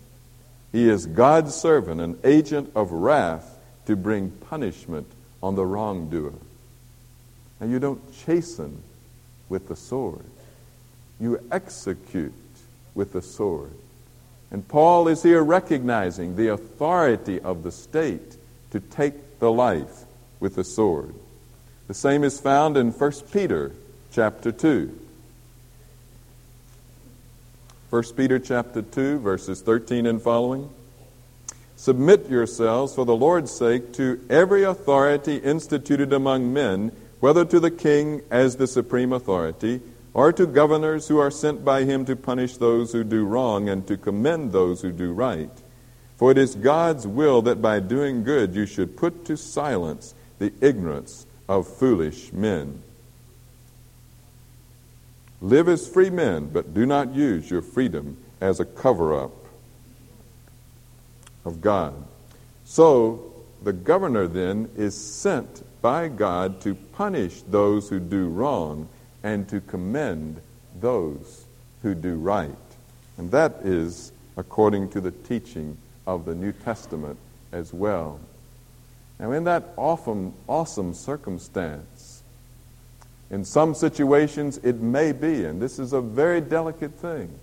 He 0.73 0.91
is 0.91 1.07
God's 1.07 1.55
servant, 1.55 2.03
an 2.03 2.19
agent 2.23 2.73
of 2.75 2.93
wrath 2.93 3.59
to 3.87 3.97
bring 3.97 4.29
punishment 4.31 5.11
on 5.43 5.55
the 5.55 5.65
wrongdoer. 5.65 6.35
Now, 7.61 7.67
you 7.67 7.79
don't 7.79 8.01
chasten 8.25 8.83
with 9.49 9.69
the 9.69 9.77
sword, 9.77 10.25
you 11.21 11.41
execute 11.51 12.33
with 12.95 13.13
the 13.13 13.23
sword. 13.23 13.73
And 14.51 14.67
Paul 14.67 15.09
is 15.09 15.23
here 15.23 15.43
recognizing 15.43 16.37
the 16.37 16.49
authority 16.49 17.41
of 17.41 17.63
the 17.63 17.73
state 17.73 18.37
to 18.71 18.81
take 18.81 19.39
the 19.41 19.53
life 19.53 20.05
with 20.41 20.55
the 20.55 20.65
sword. 20.65 21.15
The 21.87 21.95
same 21.95 22.25
is 22.25 22.41
found 22.41 22.77
in 22.77 22.93
1 22.93 23.13
Peter 23.33 23.73
chapter 24.13 24.53
2. 24.53 24.99
1 27.91 28.03
Peter 28.17 28.39
chapter 28.39 28.83
2 28.83 29.19
verses 29.21 29.63
13 29.63 30.07
and 30.07 30.21
following. 30.21 30.69
Submit 31.77 32.29
yourselves 32.29 32.95
for 32.95 33.07
the 33.07 33.17
Lord's 33.17 33.51
sake 33.51 33.93
to 33.95 34.21
every 34.29 34.65
authority 34.65 35.37
instituted 35.37 36.13
among 36.13 36.53
men, 36.53 36.93
whether 37.21 37.45
to 37.45 37.61
the 37.61 37.71
king 37.71 38.23
as 38.31 38.57
the 38.57 38.67
supreme 38.67 39.13
authority, 39.13 39.81
or 40.15 40.33
to 40.33 40.47
governors 40.47 41.09
who 41.09 41.19
are 41.19 41.31
sent 41.31 41.65
by 41.65 41.85
him 41.85 42.05
to 42.05 42.17
punish 42.17 42.57
those 42.57 42.93
who 42.93 43.05
do 43.05 43.25
wrong 43.25 43.69
and 43.69 43.87
to 43.87 43.97
commend 43.97 44.53
those 44.53 44.83
who 44.83 44.91
do 44.91 45.13
right. 45.13 45.51
For 46.17 46.33
it 46.33 46.39
is 46.39 46.55
God's 46.57 47.07
will 47.07 47.43
that 47.43 47.63
by 47.63 47.79
doing 47.81 48.25
good 48.25 48.55
you 48.55 48.67
should 48.67 48.97
put 48.97 49.25
to 49.27 49.37
silence 49.37 50.15
the 50.39 50.53
ignorance 50.61 51.27
of 51.49 51.69
foolish 51.69 52.33
men. 52.33 52.83
Live 55.41 55.69
as 55.69 55.87
free 55.87 56.11
men, 56.11 56.51
but 56.53 56.75
do 56.75 56.85
not 56.85 57.15
use 57.15 57.49
your 57.49 57.63
freedom 57.63 58.17
as 58.41 58.59
a 58.59 58.65
cover 58.65 59.17
up 59.17 59.33
of 61.45 61.61
God. 61.61 61.95
So, 62.65 63.33
the 63.63 63.73
governor 63.73 64.27
then 64.27 64.69
is 64.77 64.97
sent 64.97 65.63
by 65.81 66.09
God 66.09 66.61
to 66.63 66.75
punish 66.75 67.43
those 67.43 67.89
who 67.89 68.01
do 68.01 68.29
wrong 68.29 68.89
and 69.23 69.49
to 69.49 69.61
commend 69.61 70.41
those 70.81 71.45
who 71.83 71.95
do 71.95 72.17
right. 72.17 72.51
And 73.17 73.31
that 73.31 73.61
is 73.65 74.13
according 74.37 74.91
to 74.91 75.01
the 75.01 75.11
teaching 75.11 75.77
of 76.07 76.25
the 76.25 76.35
New 76.35 76.53
Testament 76.53 77.19
as 77.53 77.73
well. 77.73 78.21
Now, 79.19 79.33
in 79.33 79.45
that 79.45 79.73
awesome, 79.77 80.35
awesome 80.49 80.95
circumstance, 80.95 82.23
in 83.31 83.45
some 83.45 83.75
situations 83.75 84.59
it 84.63 84.81
may 84.81 85.13
be, 85.13 85.45
and 85.45 85.61
this 85.61 85.79
is 85.79 85.93
a 85.93 86.01
very 86.01 86.41
delicate 86.41 86.95
thing, 86.95 87.39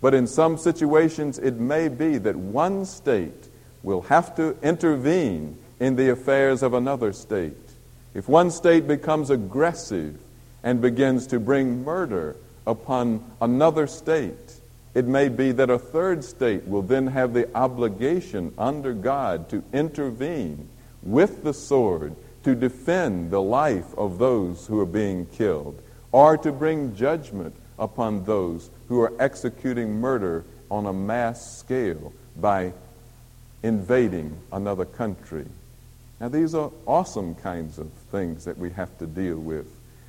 but 0.00 0.12
in 0.12 0.26
some 0.26 0.58
situations 0.58 1.38
it 1.38 1.54
may 1.54 1.88
be 1.88 2.18
that 2.18 2.36
one 2.36 2.84
state 2.84 3.48
will 3.82 4.02
have 4.02 4.34
to 4.36 4.56
intervene 4.62 5.56
in 5.78 5.96
the 5.96 6.10
affairs 6.10 6.62
of 6.62 6.74
another 6.74 7.12
state. 7.12 7.69
If 8.14 8.28
one 8.28 8.50
state 8.50 8.88
becomes 8.88 9.30
aggressive 9.30 10.18
and 10.62 10.80
begins 10.80 11.26
to 11.28 11.40
bring 11.40 11.84
murder 11.84 12.36
upon 12.66 13.24
another 13.40 13.86
state, 13.86 14.60
it 14.94 15.06
may 15.06 15.28
be 15.28 15.52
that 15.52 15.70
a 15.70 15.78
third 15.78 16.24
state 16.24 16.66
will 16.66 16.82
then 16.82 17.06
have 17.06 17.32
the 17.32 17.48
obligation 17.56 18.52
under 18.58 18.92
God 18.92 19.48
to 19.50 19.62
intervene 19.72 20.68
with 21.02 21.44
the 21.44 21.54
sword 21.54 22.16
to 22.42 22.54
defend 22.54 23.30
the 23.30 23.40
life 23.40 23.96
of 23.96 24.18
those 24.18 24.66
who 24.66 24.80
are 24.80 24.86
being 24.86 25.26
killed, 25.26 25.80
or 26.10 26.36
to 26.38 26.50
bring 26.50 26.96
judgment 26.96 27.54
upon 27.78 28.24
those 28.24 28.70
who 28.88 29.00
are 29.00 29.12
executing 29.20 30.00
murder 30.00 30.44
on 30.70 30.86
a 30.86 30.92
mass 30.92 31.58
scale 31.58 32.12
by 32.36 32.72
invading 33.62 34.36
another 34.52 34.84
country. 34.84 35.46
Now, 36.20 36.28
these 36.28 36.54
are 36.54 36.70
awesome 36.86 37.34
kinds 37.34 37.78
of 37.78 37.90
things 38.12 38.44
that 38.44 38.58
we 38.58 38.70
have 38.70 38.96
to 38.98 39.06
deal 39.06 39.38
with. 39.38 39.66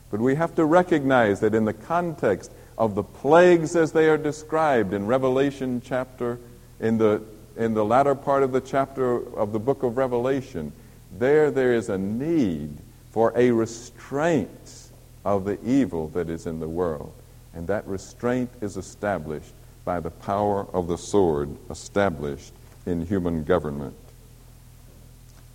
But 0.09 0.19
we 0.19 0.35
have 0.35 0.53
to 0.55 0.65
recognize 0.65 1.39
that 1.39 1.55
in 1.55 1.63
the 1.63 1.73
context 1.73 2.51
of 2.77 2.95
the 2.95 3.03
plagues 3.03 3.77
as 3.77 3.93
they 3.93 4.09
are 4.09 4.17
described 4.17 4.93
in 4.93 5.07
Revelation 5.07 5.81
chapter, 5.83 6.37
in 6.81 6.97
the, 6.97 7.21
in 7.55 7.73
the 7.73 7.85
latter 7.85 8.13
part 8.13 8.43
of 8.43 8.51
the 8.51 8.59
chapter 8.59 9.25
of 9.37 9.53
the 9.53 9.59
book 9.59 9.83
of 9.83 9.95
Revelation, 9.95 10.73
there 11.17 11.49
there 11.49 11.73
is 11.73 11.89
a 11.89 11.97
need 11.97 12.77
for 13.11 13.31
a 13.35 13.51
restraint 13.51 14.89
of 15.23 15.45
the 15.45 15.63
evil 15.63 16.09
that 16.09 16.29
is 16.29 16.45
in 16.45 16.59
the 16.59 16.67
world. 16.67 17.13
And 17.53 17.67
that 17.67 17.87
restraint 17.87 18.49
is 18.61 18.77
established 18.77 19.53
by 19.85 19.99
the 19.99 20.11
power 20.11 20.67
of 20.73 20.87
the 20.87 20.97
sword 20.97 21.55
established 21.69 22.53
in 22.85 23.05
human 23.05 23.43
government. 23.43 23.95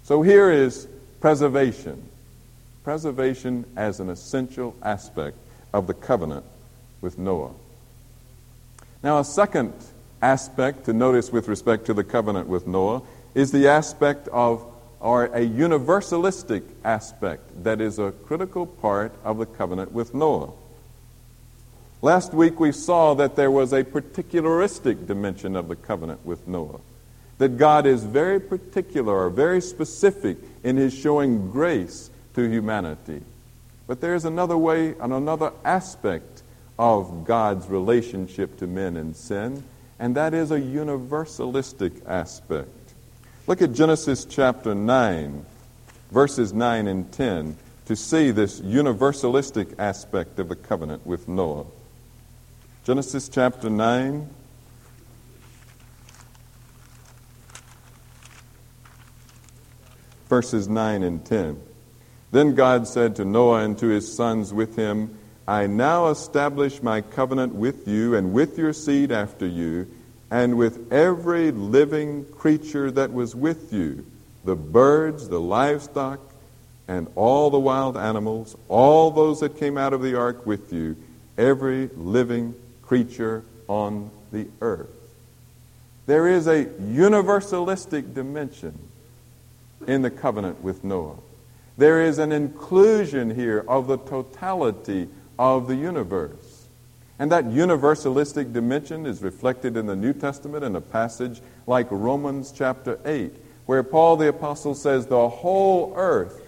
So 0.07 0.23
here 0.23 0.53
is 0.53 0.87
preservation. 1.19 2.01
Preservation 2.85 3.65
as 3.75 3.99
an 3.99 4.09
essential 4.09 4.77
aspect 4.81 5.37
of 5.75 5.89
the 5.89 5.95
covenant 5.95 6.45
with 7.01 7.19
Noah. 7.19 7.51
Now, 9.03 9.19
a 9.19 9.25
second 9.25 9.73
aspect 10.23 10.85
to 10.85 10.93
notice 10.93 11.33
with 11.33 11.49
respect 11.49 11.87
to 11.87 11.93
the 11.93 12.05
covenant 12.05 12.47
with 12.47 12.69
Noah 12.69 13.03
is 13.35 13.51
the 13.51 13.67
aspect 13.67 14.29
of, 14.29 14.65
or 15.01 15.25
a 15.25 15.41
universalistic 15.41 16.63
aspect 16.85 17.65
that 17.65 17.81
is 17.81 17.99
a 17.99 18.13
critical 18.13 18.65
part 18.65 19.13
of 19.25 19.39
the 19.39 19.47
covenant 19.47 19.91
with 19.91 20.15
Noah. 20.15 20.53
Last 22.01 22.33
week 22.33 22.61
we 22.61 22.71
saw 22.71 23.15
that 23.15 23.35
there 23.35 23.51
was 23.51 23.73
a 23.73 23.83
particularistic 23.83 25.09
dimension 25.09 25.57
of 25.57 25.67
the 25.67 25.75
covenant 25.75 26.25
with 26.25 26.47
Noah 26.47 26.79
that 27.39 27.59
God 27.59 27.87
is 27.87 28.05
very 28.05 28.41
particular 28.41 29.15
or 29.15 29.31
very 29.31 29.61
specific 29.61 30.39
in 30.63 30.77
his 30.77 30.95
showing 30.95 31.51
grace 31.51 32.11
to 32.35 32.49
humanity. 32.49 33.23
But 33.87 34.01
there's 34.01 34.25
another 34.25 34.57
way 34.57 34.95
and 35.01 35.13
another 35.13 35.53
aspect 35.65 36.43
of 36.79 37.25
God's 37.25 37.69
relationship 37.69 38.59
to 38.59 38.67
men 38.67 38.97
and 38.97 39.17
sin, 39.17 39.65
and 39.99 40.17
that 40.17 40.35
is 40.35 40.51
a 40.51 40.61
universalistic 40.61 42.07
aspect. 42.07 42.69
Look 43.47 43.63
at 43.63 43.73
Genesis 43.73 44.25
chapter 44.25 44.75
9, 44.75 45.45
verses 46.11 46.53
9 46.53 46.87
and 46.89 47.11
10, 47.13 47.57
to 47.87 47.97
see 47.97 48.33
this 48.33 48.61
universalistic 48.61 49.79
aspect 49.79 50.39
of 50.39 50.49
the 50.49 50.57
covenant 50.57 51.07
with 51.07 51.29
Noah. 51.29 51.65
Genesis 52.85 53.29
chapter 53.29 53.71
9, 53.71 54.29
verses 60.29 60.69
9 60.69 61.03
and 61.03 61.25
10. 61.25 61.61
Then 62.33 62.55
God 62.55 62.87
said 62.89 63.17
to 63.17 63.25
Noah 63.25 63.65
and 63.65 63.79
to 63.79 63.87
his 63.87 64.15
sons 64.15 64.53
with 64.53 64.77
him, 64.77 65.19
I 65.49 65.67
now 65.67 66.09
establish 66.09 66.83
my 66.83 67.01
covenant 67.01 67.55
with 67.55 67.87
you 67.87 68.17
and 68.17 68.33
with 68.33 68.59
your 68.59 68.73
seed 68.73 69.13
after 69.13 69.47
you, 69.47 69.87
and 70.31 70.59
with 70.59 70.93
every 70.93 71.53
living 71.53 72.25
creature 72.25 72.91
that 72.91 73.13
was 73.13 73.35
with 73.35 73.73
you 73.73 74.05
the 74.45 74.57
birds, 74.57 75.29
the 75.29 75.41
livestock, 75.41 76.21
and 76.87 77.09
all 77.17 77.51
the 77.51 77.59
wild 77.59 77.97
animals, 77.97 78.57
all 78.69 79.11
those 79.11 79.41
that 79.41 79.59
came 79.59 79.77
out 79.77 79.93
of 79.93 80.03
the 80.03 80.17
ark 80.17 80.47
with 80.47 80.73
you, 80.73 80.97
every 81.37 81.89
living 81.97 82.55
creature 82.83 83.45
on 83.67 84.09
the 84.31 84.47
earth. 84.61 84.89
There 86.07 86.29
is 86.29 86.47
a 86.47 86.65
universalistic 86.65 88.15
dimension 88.15 88.79
in 89.87 90.03
the 90.03 90.11
covenant 90.11 90.63
with 90.63 90.85
Noah. 90.85 91.17
There 91.77 92.03
is 92.03 92.19
an 92.19 92.33
inclusion 92.33 93.35
here 93.35 93.65
of 93.69 93.87
the 93.87 93.99
totality 93.99 95.09
of 95.39 95.69
the 95.69 95.77
universe. 95.77 96.67
And 97.19 97.33
that 97.33 97.47
universalistic 97.47 98.53
dimension 98.53 99.07
is 99.07 99.23
reflected 99.23 99.77
in 99.77 99.87
the 99.87 99.97
New 99.97 100.13
Testament 100.13 100.65
in 100.65 100.77
a 100.77 100.81
passage 100.81 101.41
like 101.67 101.87
Romans 101.91 102.53
chapter 102.53 102.99
8, 103.05 103.35
where 103.67 103.83
Paul 103.83 104.17
the 104.17 104.29
Apostle 104.29 104.75
says, 104.75 105.07
The 105.07 105.29
whole 105.29 105.93
earth 105.97 106.43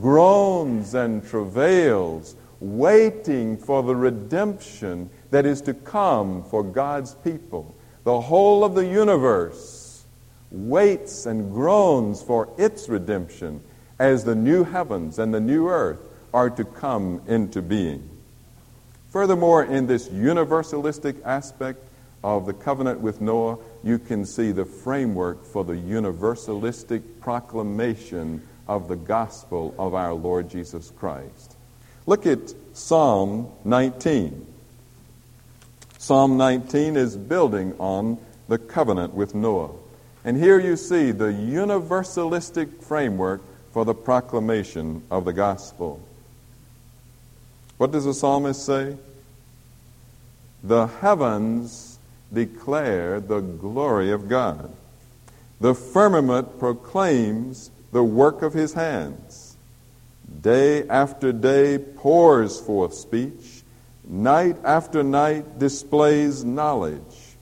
groans 0.00 0.94
and 0.94 1.26
travails, 1.26 2.36
waiting 2.60 3.58
for 3.58 3.82
the 3.82 3.96
redemption 3.96 5.10
that 5.30 5.44
is 5.44 5.60
to 5.62 5.74
come 5.74 6.42
for 6.44 6.62
God's 6.62 7.14
people. 7.16 7.74
The 8.04 8.20
whole 8.20 8.64
of 8.64 8.74
the 8.74 8.86
universe 8.86 9.73
waits 10.50 11.26
and 11.26 11.52
groans 11.52 12.22
for 12.22 12.48
its 12.58 12.88
redemption 12.88 13.60
as 13.98 14.24
the 14.24 14.34
new 14.34 14.64
heavens 14.64 15.18
and 15.18 15.32
the 15.32 15.40
new 15.40 15.68
earth 15.68 16.00
are 16.32 16.50
to 16.50 16.64
come 16.64 17.22
into 17.26 17.62
being. 17.62 18.08
Furthermore, 19.10 19.62
in 19.64 19.86
this 19.86 20.08
universalistic 20.08 21.22
aspect 21.24 21.88
of 22.24 22.46
the 22.46 22.52
covenant 22.52 23.00
with 23.00 23.20
Noah, 23.20 23.58
you 23.84 23.98
can 23.98 24.26
see 24.26 24.50
the 24.50 24.64
framework 24.64 25.44
for 25.44 25.64
the 25.64 25.74
universalistic 25.74 27.02
proclamation 27.20 28.42
of 28.66 28.88
the 28.88 28.96
gospel 28.96 29.74
of 29.78 29.94
our 29.94 30.14
Lord 30.14 30.48
Jesus 30.50 30.90
Christ. 30.98 31.56
Look 32.06 32.26
at 32.26 32.52
Psalm 32.72 33.52
19. 33.64 34.46
Psalm 35.98 36.36
19 36.36 36.96
is 36.96 37.16
building 37.16 37.74
on 37.78 38.18
the 38.48 38.58
covenant 38.58 39.14
with 39.14 39.34
Noah. 39.34 39.70
And 40.24 40.38
here 40.38 40.58
you 40.58 40.76
see 40.76 41.10
the 41.10 41.26
universalistic 41.26 42.82
framework 42.82 43.42
for 43.72 43.84
the 43.84 43.94
proclamation 43.94 45.02
of 45.10 45.26
the 45.26 45.32
gospel. 45.32 46.00
What 47.76 47.92
does 47.92 48.06
the 48.06 48.14
psalmist 48.14 48.64
say? 48.64 48.96
The 50.62 50.86
heavens 50.86 51.98
declare 52.32 53.20
the 53.20 53.40
glory 53.40 54.12
of 54.12 54.28
God. 54.28 54.72
The 55.60 55.74
firmament 55.74 56.58
proclaims 56.58 57.70
the 57.92 58.02
work 58.02 58.42
of 58.42 58.54
his 58.54 58.72
hands. 58.72 59.56
Day 60.40 60.88
after 60.88 61.32
day 61.32 61.78
pours 61.78 62.58
forth 62.58 62.94
speech. 62.94 63.62
Night 64.06 64.56
after 64.64 65.02
night 65.02 65.58
displays 65.58 66.44
knowledge. 66.44 67.36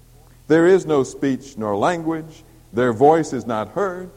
There 0.49 0.67
is 0.67 0.85
no 0.85 1.05
speech 1.05 1.57
nor 1.57 1.77
language 1.77 2.43
their 2.73 2.93
voice 2.93 3.33
is 3.33 3.47
not 3.47 3.69
heard, 3.71 4.11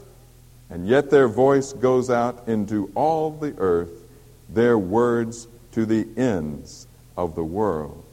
and 0.70 0.88
yet 0.88 1.10
their 1.10 1.28
voice 1.28 1.74
goes 1.74 2.10
out 2.10 2.48
into 2.48 2.92
all 2.96 3.32
the 3.32 3.54
earth, 3.58 4.04
their 4.50 4.78
words 4.78 5.48
to 5.74 5.86
the 5.86 6.08
ends 6.18 6.88
of 7.18 7.36
the 7.36 7.44
world. 7.44 8.04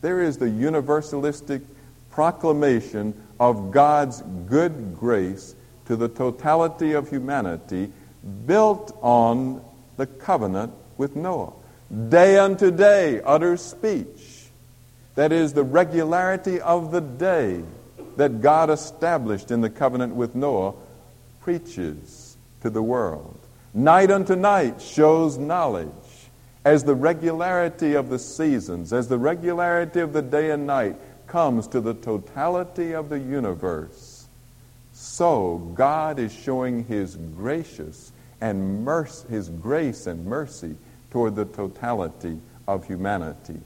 There 0.00 0.22
is 0.22 0.38
the 0.38 0.46
universalistic 0.46 1.62
proclamation 2.10 3.14
of 3.40 3.70
God's 3.70 4.22
good 4.46 4.96
grace 4.98 5.54
to 5.86 5.96
the 5.96 6.08
totality 6.08 6.92
of 6.92 7.08
humanity 7.08 7.90
built 8.46 8.96
on 9.00 9.62
the 9.96 10.06
covenant 10.06 10.72
with 10.96 11.16
Noah. 11.16 11.52
Day 12.08 12.38
unto 12.38 12.70
day 12.70 13.20
utters 13.22 13.62
speech. 13.62 14.48
That 15.14 15.32
is 15.32 15.52
the 15.52 15.62
regularity 15.62 16.60
of 16.60 16.92
the 16.92 17.00
day 17.00 17.62
that 18.18 18.40
God 18.40 18.68
established 18.68 19.52
in 19.52 19.60
the 19.60 19.70
covenant 19.70 20.16
with 20.16 20.34
Noah 20.34 20.74
preaches 21.40 22.36
to 22.62 22.68
the 22.68 22.82
world. 22.82 23.38
Night 23.72 24.10
unto 24.10 24.34
night 24.34 24.82
shows 24.82 25.38
knowledge 25.38 25.88
as 26.64 26.82
the 26.82 26.96
regularity 26.96 27.94
of 27.94 28.08
the 28.08 28.18
seasons, 28.18 28.92
as 28.92 29.06
the 29.06 29.18
regularity 29.18 30.00
of 30.00 30.12
the 30.12 30.20
day 30.20 30.50
and 30.50 30.66
night 30.66 30.96
comes 31.28 31.68
to 31.68 31.80
the 31.80 31.94
totality 31.94 32.92
of 32.92 33.08
the 33.08 33.20
universe. 33.20 34.26
so 34.92 35.58
God 35.74 36.18
is 36.18 36.32
showing 36.32 36.84
his 36.84 37.14
gracious 37.36 38.10
and 38.40 38.84
mercy, 38.84 39.28
his 39.28 39.48
grace 39.48 40.08
and 40.08 40.26
mercy 40.26 40.76
toward 41.12 41.36
the 41.36 41.44
totality 41.44 42.40
of 42.66 42.84
humanity. 42.84 43.60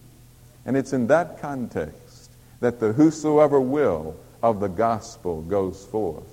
And 0.66 0.76
it's 0.76 0.92
in 0.92 1.06
that 1.06 1.40
context 1.40 2.30
that 2.60 2.80
the 2.80 2.92
whosoever 2.92 3.58
will 3.58 4.14
of 4.42 4.60
the 4.60 4.68
gospel 4.68 5.42
goes 5.42 5.84
forth. 5.84 6.24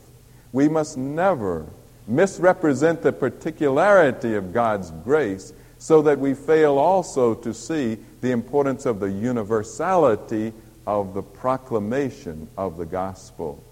We 0.51 0.67
must 0.67 0.97
never 0.97 1.65
misrepresent 2.07 3.01
the 3.01 3.13
particularity 3.13 4.35
of 4.35 4.51
God's 4.53 4.91
grace 5.03 5.53
so 5.77 6.01
that 6.01 6.19
we 6.19 6.33
fail 6.33 6.77
also 6.77 7.35
to 7.35 7.53
see 7.53 7.97
the 8.21 8.31
importance 8.31 8.85
of 8.85 8.99
the 8.99 9.11
universality 9.11 10.53
of 10.85 11.13
the 11.13 11.21
proclamation 11.21 12.49
of 12.57 12.77
the 12.77 12.85
gospel. 12.85 13.63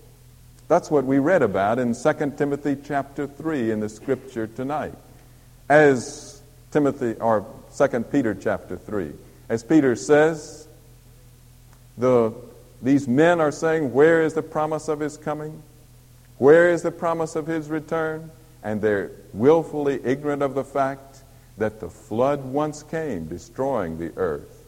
That's 0.67 0.91
what 0.91 1.05
we 1.05 1.19
read 1.19 1.41
about 1.41 1.79
in 1.79 1.95
2 1.95 2.33
Timothy 2.37 2.77
chapter 2.83 3.25
3 3.25 3.71
in 3.71 3.79
the 3.79 3.89
scripture 3.89 4.47
tonight. 4.47 4.93
As 5.69 6.41
Timothy 6.71 7.15
or 7.15 7.45
2 7.75 7.87
Peter 8.11 8.35
chapter 8.35 8.77
3. 8.77 9.11
As 9.49 9.63
Peter 9.63 9.95
says, 9.95 10.67
the, 11.97 12.33
these 12.81 13.07
men 13.07 13.41
are 13.41 13.51
saying, 13.51 13.93
Where 13.93 14.21
is 14.21 14.33
the 14.33 14.43
promise 14.43 14.87
of 14.87 14.99
his 14.99 15.17
coming? 15.17 15.61
Where 16.37 16.69
is 16.69 16.83
the 16.83 16.91
promise 16.91 17.35
of 17.35 17.47
his 17.47 17.69
return? 17.69 18.29
And 18.63 18.81
they're 18.81 19.11
willfully 19.33 19.99
ignorant 20.03 20.41
of 20.41 20.53
the 20.53 20.63
fact 20.63 21.21
that 21.57 21.79
the 21.79 21.89
flood 21.89 22.43
once 22.45 22.83
came, 22.83 23.25
destroying 23.25 23.97
the 23.97 24.11
earth. 24.17 24.65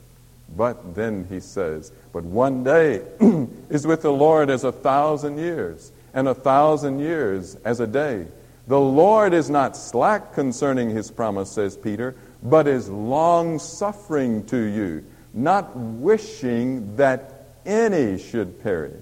But 0.55 0.95
then 0.95 1.27
he 1.29 1.39
says, 1.39 1.91
But 2.11 2.23
one 2.23 2.63
day 2.63 3.03
is 3.69 3.85
with 3.85 4.01
the 4.01 4.11
Lord 4.11 4.49
as 4.49 4.63
a 4.63 4.71
thousand 4.71 5.37
years, 5.37 5.91
and 6.13 6.27
a 6.27 6.33
thousand 6.33 6.99
years 6.99 7.55
as 7.63 7.79
a 7.79 7.87
day. 7.87 8.25
The 8.67 8.79
Lord 8.79 9.33
is 9.33 9.49
not 9.49 9.77
slack 9.77 10.33
concerning 10.33 10.89
his 10.89 11.11
promise, 11.11 11.51
says 11.51 11.77
Peter, 11.77 12.15
but 12.41 12.67
is 12.67 12.89
long 12.89 13.59
suffering 13.59 14.45
to 14.47 14.57
you, 14.57 15.03
not 15.33 15.75
wishing 15.75 16.95
that 16.95 17.38
any 17.65 18.17
should 18.17 18.61
perish, 18.61 18.93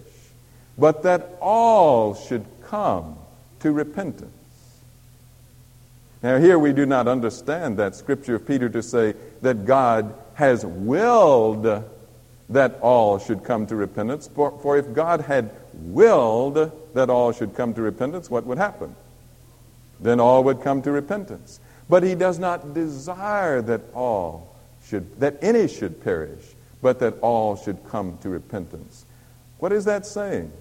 but 0.77 1.03
that 1.03 1.37
all 1.41 2.15
should 2.15 2.45
come 2.63 3.17
to 3.59 3.71
repentance. 3.71 4.31
Now, 6.23 6.39
here 6.39 6.57
we 6.57 6.73
do 6.73 6.85
not 6.85 7.07
understand 7.07 7.77
that 7.77 7.95
scripture 7.95 8.35
of 8.35 8.47
Peter 8.47 8.69
to 8.69 8.81
say 8.81 9.13
that 9.41 9.65
God 9.65 10.13
has 10.33 10.65
willed 10.65 11.83
that 12.49 12.79
all 12.81 13.19
should 13.19 13.43
come 13.43 13.67
to 13.67 13.75
repentance. 13.75 14.27
For, 14.27 14.57
for 14.61 14.77
if 14.77 14.93
God 14.93 15.21
had 15.21 15.51
willed 15.73 16.71
that 16.93 17.09
all 17.09 17.31
should 17.31 17.55
come 17.55 17.73
to 17.73 17.81
repentance, 17.81 18.29
what 18.29 18.45
would 18.45 18.57
happen? 18.57 18.95
Then 19.99 20.19
all 20.19 20.43
would 20.45 20.61
come 20.61 20.81
to 20.83 20.91
repentance. 20.91 21.59
But 21.89 22.03
he 22.03 22.15
does 22.15 22.39
not 22.39 22.73
desire 22.73 23.61
that 23.63 23.81
all 23.93 24.55
should, 24.85 25.19
that 25.19 25.37
any 25.41 25.67
should 25.67 26.03
perish, 26.03 26.43
but 26.81 26.99
that 26.99 27.19
all 27.21 27.55
should 27.55 27.87
come 27.89 28.17
to 28.21 28.29
repentance. 28.29 29.05
What 29.59 29.71
is 29.71 29.85
that 29.85 30.05
saying? 30.05 30.51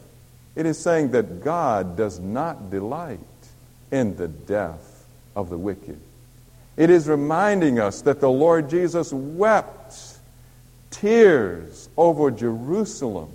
It 0.54 0.66
is 0.66 0.78
saying 0.78 1.10
that 1.10 1.44
God 1.44 1.96
does 1.96 2.18
not 2.18 2.70
delight 2.70 3.20
in 3.90 4.16
the 4.16 4.28
death 4.28 5.04
of 5.34 5.50
the 5.50 5.58
wicked. 5.58 6.00
It 6.76 6.90
is 6.90 7.08
reminding 7.08 7.78
us 7.78 8.02
that 8.02 8.20
the 8.20 8.30
Lord 8.30 8.68
Jesus 8.68 9.12
wept 9.12 10.18
tears 10.90 11.88
over 11.96 12.30
Jerusalem. 12.30 13.30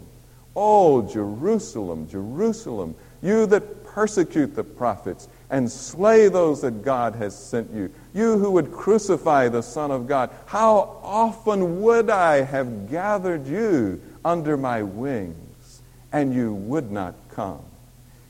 Oh, 0.56 1.02
Jerusalem, 1.04 2.10
Jerusalem, 2.10 2.96
you 3.22 3.46
that 3.48 3.84
persecute 3.86 4.56
the 4.56 4.64
prophets 4.64 5.28
and 5.52 5.70
slay 5.70 6.30
those 6.30 6.62
that 6.62 6.82
God 6.82 7.16
has 7.16 7.38
sent 7.38 7.72
you. 7.74 7.92
You 8.14 8.40
who 8.40 8.52
would 8.52 8.72
crucify 8.72 9.50
the 9.50 9.62
Son 9.62 9.92
of 9.92 10.08
God, 10.08 10.32
how 10.46 10.98
often 11.04 11.82
would 11.82 12.10
I 12.10 12.42
have 12.42 12.90
gathered 12.90 13.46
you 13.46 14.02
under 14.24 14.56
my 14.56 14.82
wings, 14.82 15.82
and 16.14 16.34
you 16.34 16.54
would 16.54 16.90
not 16.90 17.16
come? 17.30 17.60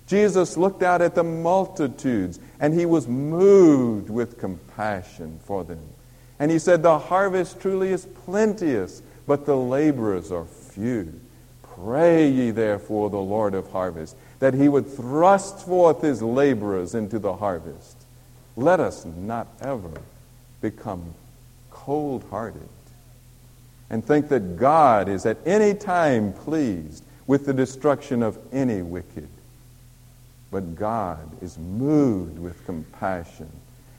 Jesus 0.07 0.57
looked 0.57 0.81
out 0.81 1.01
at 1.01 1.13
the 1.13 1.23
multitudes, 1.23 2.39
and 2.60 2.73
he 2.73 2.88
was 2.88 3.07
moved 3.07 4.10
with 4.10 4.39
compassion 4.39 5.39
for 5.45 5.63
them. 5.63 5.88
And 6.39 6.49
he 6.49 6.57
said, 6.57 6.81
The 6.81 6.97
harvest 6.97 7.62
truly 7.62 7.89
is 7.89 8.07
plenteous, 8.25 9.03
but 9.27 9.45
the 9.45 9.55
laborers 9.55 10.31
are 10.31 10.45
few. 10.45 11.21
Pray 11.62 12.27
ye 12.27 12.49
therefore 12.51 13.12
the 13.12 13.17
Lord 13.17 13.53
of 13.53 13.71
harvest 13.71 14.15
that 14.41 14.56
he 14.56 14.67
would 14.67 14.88
thrust 14.88 15.60
forth 15.60 16.01
his 16.01 16.21
laborers 16.21 16.95
into 16.95 17.19
the 17.19 17.36
harvest. 17.36 17.95
Let 18.58 18.80
us 18.80 19.06
not 19.06 19.47
ever 19.62 19.91
become 20.62 21.13
cold 21.69 22.25
hearted 22.32 22.67
and 23.91 24.04
think 24.04 24.30
that 24.30 24.58
God 24.58 25.08
is 25.08 25.27
at 25.27 25.38
any 25.45 25.75
time 25.75 26.34
pleased 26.34 27.04
with 27.27 27.45
the 27.45 27.54
destruction 27.54 28.23
of 28.23 28.39
any 28.51 28.82
wicked. 28.82 29.30
But 30.49 30.75
God 30.75 31.30
is 31.43 31.60
moved 31.60 32.39
with 32.39 32.65
compassion. 32.65 33.49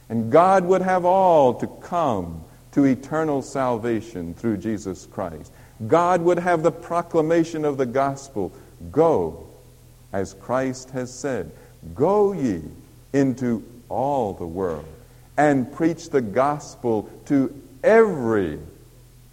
And 0.08 0.32
God 0.32 0.64
would 0.64 0.82
have 0.82 1.04
all 1.04 1.54
to 1.54 1.68
come 1.68 2.42
to 2.72 2.84
eternal 2.84 3.42
salvation 3.42 4.34
through 4.34 4.56
Jesus 4.56 5.06
Christ. 5.06 5.52
God 5.86 6.20
would 6.22 6.40
have 6.40 6.64
the 6.64 6.72
proclamation 6.72 7.64
of 7.64 7.76
the 7.76 7.86
gospel 7.86 8.52
go 8.90 9.46
as 10.12 10.34
Christ 10.34 10.90
has 10.90 11.12
said, 11.12 11.50
Go 11.94 12.32
ye 12.32 12.62
into 13.12 13.64
all 13.88 14.34
the 14.34 14.46
world 14.46 14.84
and 15.36 15.70
preach 15.72 16.10
the 16.10 16.20
gospel 16.20 17.10
to 17.26 17.54
every 17.82 18.58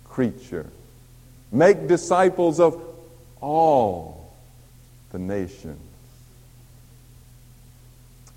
creature. 0.06 0.70
Make 1.52 1.88
disciples 1.88 2.60
of 2.60 2.82
all 3.42 4.34
the 5.12 5.20
nations. 5.20 5.80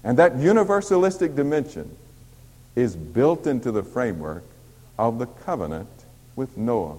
And 0.05 0.19
that 0.19 0.37
universalistic 0.37 1.37
dimension 1.37 1.97
is 2.75 2.97
built 2.97 3.47
into 3.47 3.71
the 3.71 3.83
framework 3.83 4.45
of 4.99 5.19
the 5.19 5.27
covenant 5.27 5.89
with 6.35 6.57
Noah. 6.57 6.97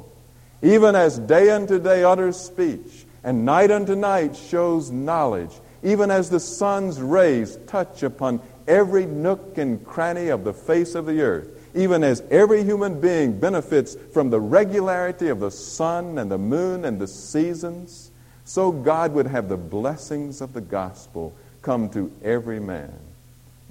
Even 0.61 0.95
as 0.95 1.19
day 1.19 1.49
unto 1.49 1.79
day 1.79 2.03
utters 2.03 2.39
speech, 2.39 3.05
and 3.23 3.45
night 3.45 3.71
unto 3.71 3.95
night 3.95 4.35
shows 4.35 4.91
knowledge, 4.91 5.51
even 5.81 6.11
as 6.11 6.29
the 6.29 6.39
sun's 6.39 7.01
rays 7.01 7.57
touch 7.67 8.03
upon 8.03 8.41
every 8.67 9.05
nook 9.05 9.57
and 9.57 9.85
cranny 9.85 10.29
of 10.29 10.43
the 10.43 10.53
face 10.53 10.95
of 10.95 11.05
the 11.05 11.21
earth, 11.21 11.49
even 11.75 12.03
as 12.03 12.21
every 12.31 12.63
human 12.63 12.99
being 12.99 13.39
benefits 13.39 13.95
from 14.13 14.29
the 14.29 14.39
regularity 14.39 15.29
of 15.29 15.39
the 15.39 15.51
sun 15.51 16.17
and 16.17 16.29
the 16.29 16.37
moon 16.37 16.85
and 16.85 16.99
the 16.99 17.07
seasons, 17.07 18.11
so 18.45 18.71
God 18.71 19.13
would 19.13 19.27
have 19.27 19.49
the 19.49 19.57
blessings 19.57 20.41
of 20.41 20.53
the 20.53 20.61
gospel 20.61 21.33
come 21.61 21.89
to 21.89 22.11
every 22.23 22.59
man. 22.59 22.93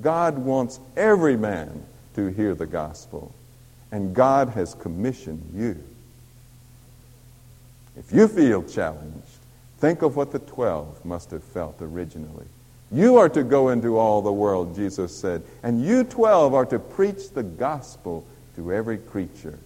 God 0.00 0.38
wants 0.38 0.80
every 0.96 1.36
man 1.36 1.84
to 2.16 2.26
hear 2.28 2.54
the 2.54 2.66
gospel, 2.66 3.32
and 3.90 4.14
God 4.14 4.50
has 4.50 4.74
commissioned 4.74 5.52
you. 5.54 5.82
If 7.96 8.12
you 8.12 8.26
feel 8.26 8.62
challenged, 8.62 9.31
Think 9.82 10.02
of 10.02 10.14
what 10.14 10.30
the 10.30 10.38
twelve 10.38 11.04
must 11.04 11.32
have 11.32 11.42
felt 11.42 11.82
originally. 11.82 12.46
You 12.92 13.16
are 13.16 13.28
to 13.30 13.42
go 13.42 13.70
into 13.70 13.98
all 13.98 14.22
the 14.22 14.32
world, 14.32 14.76
Jesus 14.76 15.12
said, 15.12 15.42
and 15.64 15.84
you 15.84 16.04
twelve 16.04 16.54
are 16.54 16.66
to 16.66 16.78
preach 16.78 17.30
the 17.30 17.42
gospel 17.42 18.24
to 18.54 18.72
every 18.72 18.96
creature. 18.96 19.58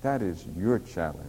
That 0.00 0.22
is 0.22 0.42
your 0.56 0.78
challenge. 0.78 1.20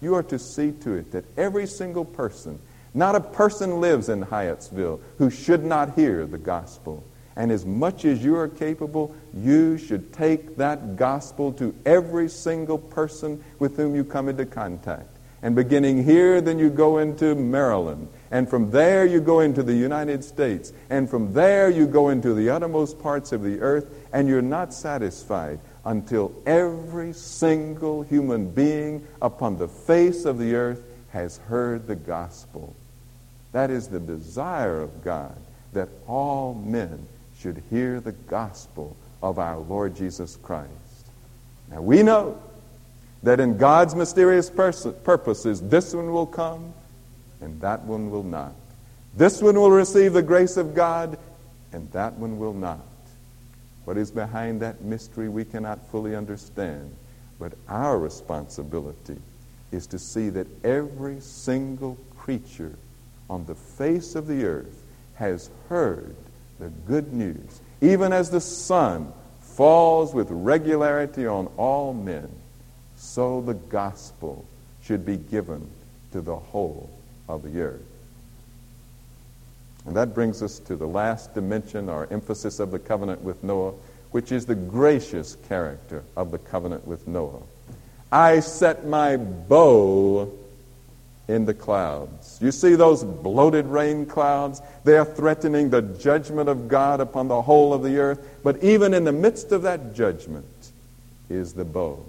You 0.00 0.14
are 0.14 0.22
to 0.22 0.38
see 0.38 0.70
to 0.70 0.92
it 0.92 1.10
that 1.10 1.24
every 1.36 1.66
single 1.66 2.04
person, 2.04 2.60
not 2.94 3.16
a 3.16 3.20
person 3.20 3.80
lives 3.80 4.08
in 4.08 4.22
Hyattsville 4.22 5.00
who 5.18 5.28
should 5.28 5.64
not 5.64 5.96
hear 5.96 6.26
the 6.26 6.38
gospel. 6.38 7.02
And 7.34 7.50
as 7.50 7.66
much 7.66 8.04
as 8.04 8.22
you 8.22 8.36
are 8.36 8.46
capable, 8.46 9.16
you 9.34 9.78
should 9.78 10.12
take 10.12 10.58
that 10.58 10.94
gospel 10.94 11.52
to 11.54 11.74
every 11.84 12.28
single 12.28 12.78
person 12.78 13.42
with 13.58 13.76
whom 13.76 13.96
you 13.96 14.04
come 14.04 14.28
into 14.28 14.46
contact. 14.46 15.08
And 15.42 15.54
beginning 15.54 16.04
here, 16.04 16.40
then 16.40 16.58
you 16.58 16.68
go 16.68 16.98
into 16.98 17.34
Maryland. 17.34 18.08
And 18.30 18.48
from 18.48 18.70
there, 18.70 19.06
you 19.06 19.20
go 19.20 19.40
into 19.40 19.62
the 19.62 19.74
United 19.74 20.24
States. 20.24 20.72
And 20.90 21.08
from 21.08 21.32
there, 21.32 21.70
you 21.70 21.86
go 21.86 22.08
into 22.08 22.34
the 22.34 22.50
uttermost 22.50 22.98
parts 23.00 23.32
of 23.32 23.42
the 23.42 23.60
earth. 23.60 23.88
And 24.12 24.28
you're 24.28 24.42
not 24.42 24.74
satisfied 24.74 25.60
until 25.84 26.32
every 26.44 27.12
single 27.12 28.02
human 28.02 28.50
being 28.50 29.06
upon 29.22 29.58
the 29.58 29.68
face 29.68 30.24
of 30.24 30.38
the 30.38 30.54
earth 30.54 30.82
has 31.10 31.38
heard 31.38 31.86
the 31.86 31.96
gospel. 31.96 32.74
That 33.52 33.70
is 33.70 33.88
the 33.88 34.00
desire 34.00 34.80
of 34.80 35.02
God, 35.02 35.36
that 35.72 35.88
all 36.06 36.54
men 36.54 37.06
should 37.38 37.62
hear 37.70 38.00
the 38.00 38.12
gospel 38.12 38.96
of 39.22 39.38
our 39.38 39.58
Lord 39.58 39.96
Jesus 39.96 40.36
Christ. 40.36 40.70
Now 41.70 41.80
we 41.80 42.02
know 42.02 42.40
that 43.22 43.40
in 43.40 43.56
God's 43.56 43.94
mysterious 43.94 44.48
pers- 44.50 44.86
purposes, 45.04 45.60
this 45.60 45.94
one 45.94 46.12
will 46.12 46.26
come 46.26 46.72
and 47.40 47.60
that 47.60 47.84
one 47.84 48.10
will 48.10 48.22
not. 48.22 48.54
This 49.14 49.42
one 49.42 49.58
will 49.58 49.70
receive 49.70 50.12
the 50.12 50.22
grace 50.22 50.56
of 50.56 50.74
God, 50.74 51.18
and 51.72 51.90
that 51.92 52.14
one 52.14 52.38
will 52.38 52.54
not. 52.54 52.80
What 53.84 53.96
is 53.96 54.10
behind 54.10 54.60
that 54.60 54.82
mystery 54.82 55.28
we 55.28 55.44
cannot 55.44 55.86
fully 55.90 56.14
understand, 56.14 56.94
but 57.38 57.54
our 57.68 57.98
responsibility 57.98 59.16
is 59.72 59.86
to 59.88 59.98
see 59.98 60.28
that 60.30 60.46
every 60.64 61.20
single 61.20 61.98
creature 62.16 62.74
on 63.30 63.44
the 63.46 63.54
face 63.54 64.14
of 64.14 64.26
the 64.26 64.44
earth 64.44 64.84
has 65.14 65.50
heard 65.68 66.14
the 66.58 66.68
good 66.68 67.12
news. 67.12 67.60
Even 67.80 68.12
as 68.12 68.30
the 68.30 68.40
sun 68.40 69.12
falls 69.40 70.14
with 70.14 70.28
regularity 70.30 71.26
on 71.26 71.46
all 71.56 71.92
men, 71.92 72.28
so 72.98 73.40
the 73.40 73.54
gospel 73.54 74.44
should 74.82 75.06
be 75.06 75.16
given 75.16 75.66
to 76.12 76.20
the 76.20 76.36
whole 76.36 76.90
of 77.28 77.42
the 77.42 77.60
earth. 77.60 77.80
And 79.86 79.96
that 79.96 80.14
brings 80.14 80.42
us 80.42 80.58
to 80.60 80.76
the 80.76 80.86
last 80.86 81.34
dimension 81.34 81.88
or 81.88 82.08
emphasis 82.10 82.58
of 82.58 82.70
the 82.70 82.78
covenant 82.78 83.22
with 83.22 83.42
Noah, 83.44 83.72
which 84.10 84.32
is 84.32 84.46
the 84.46 84.54
gracious 84.54 85.36
character 85.48 86.02
of 86.16 86.30
the 86.30 86.38
covenant 86.38 86.86
with 86.86 87.06
Noah. 87.06 87.42
I 88.10 88.40
set 88.40 88.86
my 88.86 89.16
bow 89.16 90.30
in 91.28 91.44
the 91.44 91.54
clouds. 91.54 92.38
You 92.40 92.50
see 92.50 92.74
those 92.74 93.04
bloated 93.04 93.66
rain 93.66 94.06
clouds? 94.06 94.60
They 94.84 94.96
are 94.96 95.04
threatening 95.04 95.70
the 95.70 95.82
judgment 95.82 96.48
of 96.48 96.68
God 96.68 97.00
upon 97.00 97.28
the 97.28 97.42
whole 97.42 97.72
of 97.72 97.82
the 97.82 97.98
earth. 97.98 98.26
But 98.42 98.64
even 98.64 98.92
in 98.92 99.04
the 99.04 99.12
midst 99.12 99.52
of 99.52 99.62
that 99.62 99.94
judgment 99.94 100.72
is 101.28 101.52
the 101.52 101.64
bow 101.64 102.04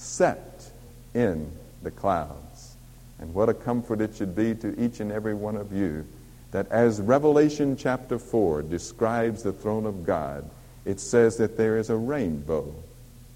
set 0.00 0.70
in 1.14 1.50
the 1.82 1.90
clouds. 1.90 2.76
And 3.18 3.34
what 3.34 3.48
a 3.48 3.54
comfort 3.54 4.00
it 4.00 4.14
should 4.14 4.34
be 4.34 4.54
to 4.56 4.80
each 4.82 5.00
and 5.00 5.12
every 5.12 5.34
one 5.34 5.56
of 5.56 5.72
you 5.72 6.06
that 6.52 6.70
as 6.72 7.00
Revelation 7.00 7.76
chapter 7.76 8.18
4 8.18 8.62
describes 8.62 9.42
the 9.42 9.52
throne 9.52 9.86
of 9.86 10.04
God, 10.04 10.48
it 10.84 10.98
says 10.98 11.36
that 11.36 11.56
there 11.56 11.76
is 11.76 11.90
a 11.90 11.96
rainbow 11.96 12.74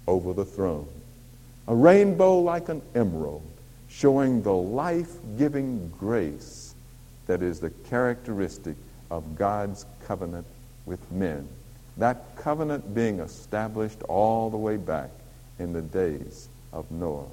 over 0.07 0.33
the 0.33 0.43
throne. 0.43 0.87
A 1.67 1.75
rainbow 1.75 2.39
like 2.39 2.67
an 2.67 2.81
emerald, 2.93 3.43
showing 3.87 4.41
the 4.41 4.53
life 4.53 5.13
giving 5.37 5.89
grace 5.99 6.73
that 7.27 7.41
is 7.41 7.59
the 7.59 7.69
characteristic 7.69 8.75
of 9.09 9.35
God's 9.35 9.85
covenant 10.05 10.45
with 10.85 11.11
men. 11.11 11.47
That 11.97 12.35
covenant 12.35 12.93
being 12.93 13.19
established 13.19 14.01
all 14.03 14.49
the 14.49 14.57
way 14.57 14.77
back 14.77 15.11
in 15.57 15.71
the 15.71 15.81
days 15.81 16.49
of 16.71 16.89
Noah. 16.91 17.27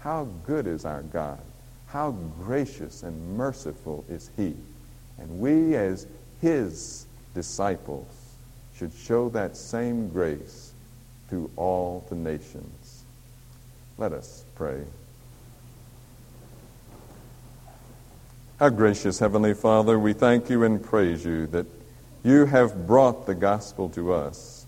How 0.00 0.28
good 0.46 0.66
is 0.66 0.84
our 0.84 1.02
God! 1.02 1.40
How 1.86 2.10
gracious 2.10 3.02
and 3.02 3.36
merciful 3.36 4.04
is 4.08 4.30
He! 4.36 4.54
And 5.18 5.40
we, 5.40 5.76
as 5.76 6.06
His 6.40 7.06
disciples, 7.34 8.06
should 8.76 8.92
show 8.92 9.28
that 9.30 9.56
same 9.56 10.08
grace 10.08 10.72
to 11.30 11.50
all 11.56 12.04
the 12.08 12.16
nations. 12.16 13.04
Let 13.96 14.12
us 14.12 14.44
pray. 14.56 14.82
Our 18.60 18.70
gracious 18.70 19.18
Heavenly 19.18 19.54
Father, 19.54 19.98
we 19.98 20.12
thank 20.12 20.48
you 20.48 20.64
and 20.64 20.82
praise 20.82 21.24
you 21.24 21.46
that 21.48 21.66
you 22.22 22.46
have 22.46 22.86
brought 22.86 23.26
the 23.26 23.34
gospel 23.34 23.88
to 23.90 24.12
us. 24.12 24.66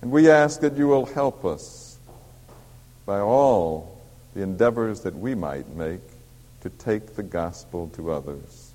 And 0.00 0.10
we 0.10 0.30
ask 0.30 0.60
that 0.60 0.76
you 0.76 0.86
will 0.88 1.06
help 1.06 1.44
us 1.44 1.81
by 3.06 3.18
all 3.18 4.00
the 4.34 4.42
endeavors 4.42 5.00
that 5.00 5.14
we 5.14 5.34
might 5.34 5.68
make 5.74 6.00
to 6.60 6.70
take 6.70 7.16
the 7.16 7.22
gospel 7.22 7.88
to 7.94 8.12
others. 8.12 8.72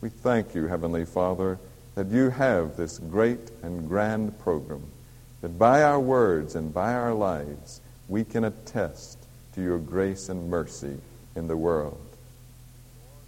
We 0.00 0.08
thank 0.08 0.54
you, 0.54 0.66
Heavenly 0.66 1.04
Father, 1.04 1.58
that 1.94 2.08
you 2.08 2.30
have 2.30 2.76
this 2.76 2.98
great 2.98 3.50
and 3.62 3.88
grand 3.88 4.38
program, 4.40 4.84
that 5.42 5.58
by 5.58 5.82
our 5.82 6.00
words 6.00 6.54
and 6.54 6.72
by 6.72 6.94
our 6.94 7.12
lives 7.12 7.80
we 8.08 8.24
can 8.24 8.44
attest 8.44 9.18
to 9.54 9.62
your 9.62 9.78
grace 9.78 10.28
and 10.28 10.48
mercy 10.48 10.98
in 11.36 11.46
the 11.46 11.56
world. 11.56 12.00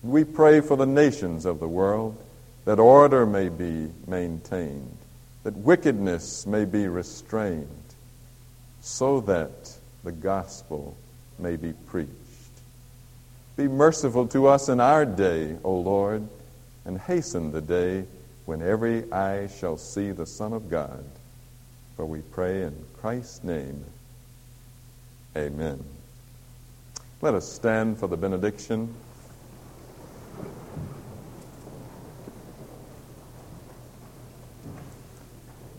We 0.03 0.25
pray 0.25 0.61
for 0.61 0.77
the 0.77 0.87
nations 0.87 1.45
of 1.45 1.61
the 1.61 1.69
world 1.69 2.19
that 2.65 2.79
order 2.79 3.27
may 3.27 3.49
be 3.49 3.91
maintained, 4.07 4.97
that 5.45 5.57
wickedness 5.57 6.47
may 6.47 6.65
be 6.65 6.89
restrained, 6.89 7.69
so 8.81 9.21
that 9.23 9.77
the 10.05 10.13
gospel 10.13 10.97
may 11.39 11.57
be 11.57 11.73
preached. 11.73 12.11
Be 13.57 13.69
merciful 13.69 14.27
to 14.29 14.47
us 14.47 14.69
in 14.69 14.81
our 14.81 15.05
day, 15.05 15.57
O 15.63 15.75
Lord 15.75 16.29
and 16.85 16.99
hasten 16.99 17.53
the 17.53 17.61
day 17.61 18.05
when 18.45 18.63
every 18.63 19.11
eye 19.13 19.47
shall 19.47 19.77
see 19.77 20.11
the 20.11 20.27
Son 20.27 20.53
of 20.53 20.69
God. 20.69 21.05
For 21.97 22.05
we 22.05 22.21
pray 22.21 22.63
in 22.63 22.75
Christ's 23.01 23.45
name. 23.45 23.85
Amen. 25.37 25.83
Let 27.21 27.35
us 27.35 27.51
stand 27.51 27.99
for 27.99 28.09
the 28.09 28.17
benediction. 28.17 28.93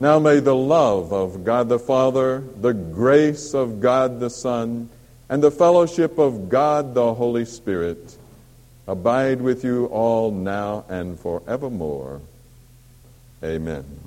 Now 0.03 0.19
may 0.19 0.41
the 0.41 0.53
love 0.53 1.13
of 1.13 1.45
God 1.45 1.69
the 1.69 1.79
Father, 1.79 2.43
the 2.59 2.73
grace 2.73 3.53
of 3.53 3.79
God 3.79 4.19
the 4.19 4.29
Son, 4.29 4.89
and 5.29 5.41
the 5.41 5.49
fellowship 5.49 6.17
of 6.17 6.49
God 6.49 6.93
the 6.93 7.13
Holy 7.13 7.45
Spirit 7.45 8.17
abide 8.85 9.39
with 9.41 9.63
you 9.63 9.85
all 9.85 10.29
now 10.29 10.83
and 10.89 11.17
forevermore. 11.17 12.19
Amen. 13.41 14.02